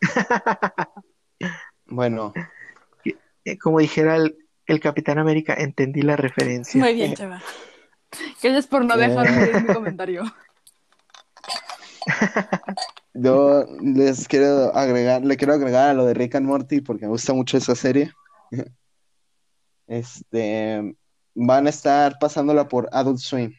[1.90, 2.34] Bueno,
[3.44, 4.36] Eh, Como dijera el,
[4.66, 6.78] el Capitán América, entendí la referencia.
[6.78, 7.42] Muy bien, chaval.
[8.42, 10.24] Gracias por no dejar morir mi comentario.
[13.14, 17.12] yo les quiero agregar, le quiero agregar a lo de Rick and Morty porque me
[17.12, 18.12] gusta mucho esa serie.
[19.86, 20.94] Este,
[21.40, 23.52] van a estar pasándola por Adult Swim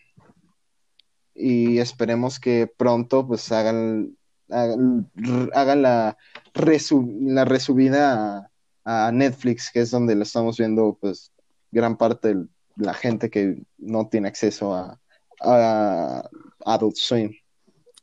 [1.34, 4.18] y esperemos que pronto pues hagan,
[4.50, 5.10] hagan,
[5.54, 6.18] hagan la,
[6.54, 8.50] resu- la resubida
[8.84, 11.32] a, a Netflix, que es donde lo estamos viendo pues
[11.72, 15.00] gran parte de la gente que no tiene acceso a,
[15.42, 16.30] a
[16.66, 17.32] Adult Swim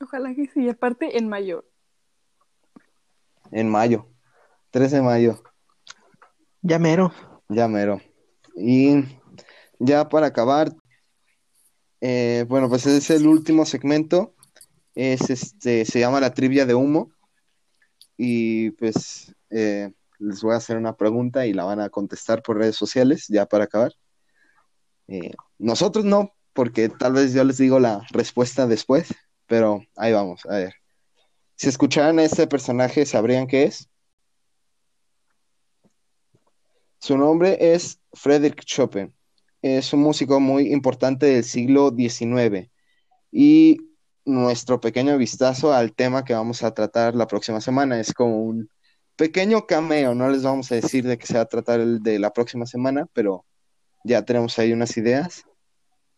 [0.01, 0.69] Ojalá que sí.
[0.69, 1.65] Aparte, en mayo.
[3.51, 4.07] en mayo,
[4.71, 5.43] 3 de mayo.
[6.61, 7.13] Ya mero.
[7.49, 8.01] Ya mero.
[8.57, 9.05] Y
[9.79, 10.73] ya para acabar,
[12.01, 14.35] eh, bueno, pues es el último segmento.
[14.95, 17.11] Es este, se llama la trivia de humo.
[18.17, 22.59] Y pues eh, les voy a hacer una pregunta y la van a contestar por
[22.59, 23.93] redes sociales, ya para acabar.
[25.09, 29.15] Eh, nosotros no, porque tal vez yo les digo la respuesta después,
[29.47, 30.75] pero ahí vamos, a ver.
[31.57, 33.89] Si escucharan a este personaje, ¿sabrían qué es?
[36.99, 39.16] Su nombre es Frédéric Chopin.
[39.75, 42.71] Es un músico muy importante del siglo XIX.
[43.33, 43.79] Y
[44.25, 48.71] nuestro pequeño vistazo al tema que vamos a tratar la próxima semana es como un
[49.17, 50.15] pequeño cameo.
[50.15, 52.65] No les vamos a decir de qué se va a tratar el de la próxima
[52.65, 53.45] semana, pero
[54.05, 55.43] ya tenemos ahí unas ideas.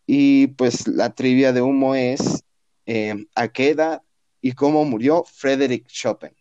[0.05, 2.43] Y pues la trivia de humo es
[2.85, 4.03] eh, a qué edad
[4.41, 6.35] y cómo murió Frédéric Chopin,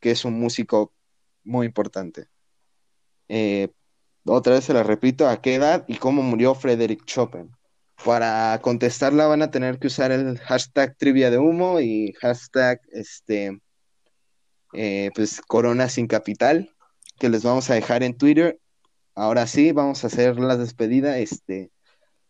[0.00, 0.92] que es un músico
[1.44, 2.26] muy importante.
[3.28, 3.68] Eh,
[4.26, 7.50] otra vez se la repito, ¿a qué edad y cómo murió Frédéric Chopin?
[8.04, 13.60] Para contestarla van a tener que usar el hashtag trivia de humo y hashtag este,
[14.72, 16.74] eh, pues corona sin capital,
[17.18, 18.58] que les vamos a dejar en Twitter.
[19.14, 21.18] Ahora sí, vamos a hacer la despedida.
[21.18, 21.70] Este,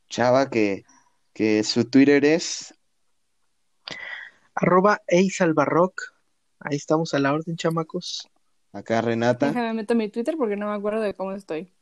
[0.08, 0.84] Chava, que,
[1.32, 2.74] que su Twitter es
[4.54, 6.14] Arroba Eisalbarrock.
[6.60, 8.28] Ahí estamos a la orden, chamacos.
[8.72, 9.48] acá Renata.
[9.48, 11.72] Déjame meter mi Twitter porque no me acuerdo de cómo estoy.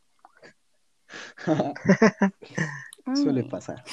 [3.15, 3.49] Suele Ay.
[3.49, 3.85] pasar.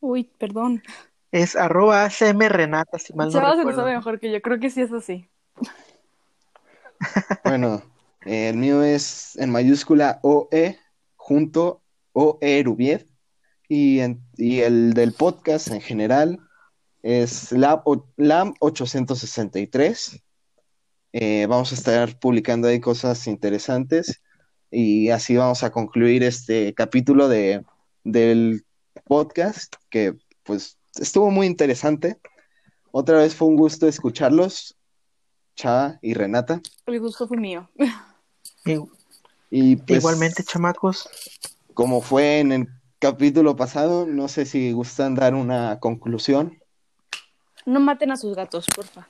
[0.00, 0.82] Uy, perdón.
[1.30, 4.40] Es arroba ACM Renata, si mal no Chava se lo sabe mejor que yo.
[4.42, 5.28] Creo que sí es así.
[7.44, 7.82] Bueno,
[8.24, 10.78] eh, el mío es en mayúscula OE
[11.16, 11.82] junto
[12.12, 13.08] OE Rubiet
[13.68, 16.38] y, en- y el del podcast en general
[17.02, 20.22] es LAM 863.
[21.14, 24.22] Eh, vamos a estar publicando ahí cosas interesantes
[24.72, 27.62] y así vamos a concluir este capítulo de,
[28.04, 28.64] del
[29.04, 30.14] podcast que
[30.44, 32.18] pues estuvo muy interesante.
[32.90, 34.74] Otra vez fue un gusto escucharlos,
[35.54, 36.62] Chava y Renata.
[36.86, 37.70] El gusto fue mío.
[39.50, 41.08] Y pues, Igualmente, chamacos.
[41.74, 42.68] como fue en el
[42.98, 46.58] capítulo pasado, no sé si gustan dar una conclusión.
[47.66, 49.06] No maten a sus gatos, porfa.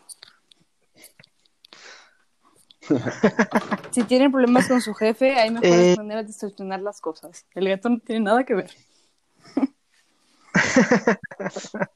[3.93, 5.97] Si tienen problemas con su jefe, hay mejores Eh.
[5.97, 7.47] maneras de solucionar las cosas.
[7.55, 8.71] El gato no tiene nada que ver.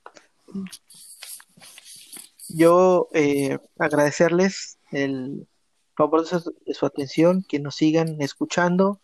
[2.49, 5.49] Yo eh, agradecerles el
[5.97, 9.01] favor de su, de su atención, que nos sigan escuchando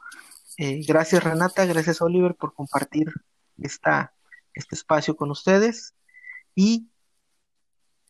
[0.58, 3.10] Eh, gracias Renata, gracias Oliver por compartir
[3.62, 4.12] esta,
[4.52, 5.94] este espacio con ustedes.
[6.54, 6.88] Y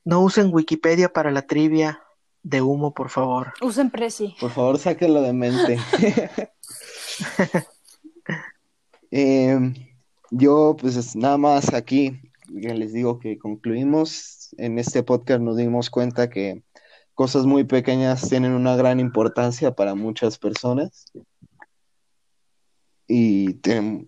[0.05, 2.03] no usen Wikipedia para la trivia
[2.43, 3.53] de humo, por favor.
[3.61, 4.34] Usen Prezi.
[4.40, 5.78] Por favor, sáquenlo de mente.
[9.14, 9.74] Em,
[10.30, 12.18] yo, pues nada más aquí,
[12.49, 14.55] les digo que concluimos.
[14.57, 16.62] En este podcast nos dimos cuenta que
[17.12, 21.12] cosas muy pequeñas tienen una gran importancia para muchas personas.
[23.07, 23.61] Y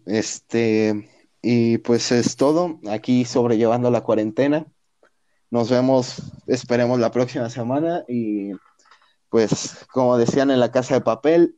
[0.06, 1.10] este
[1.42, 4.66] y pues es todo aquí sobrellevando la cuarentena.
[5.54, 8.50] Nos vemos, esperemos la próxima semana y
[9.28, 11.56] pues como decían en la casa de papel,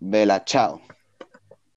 [0.00, 0.82] vela chao.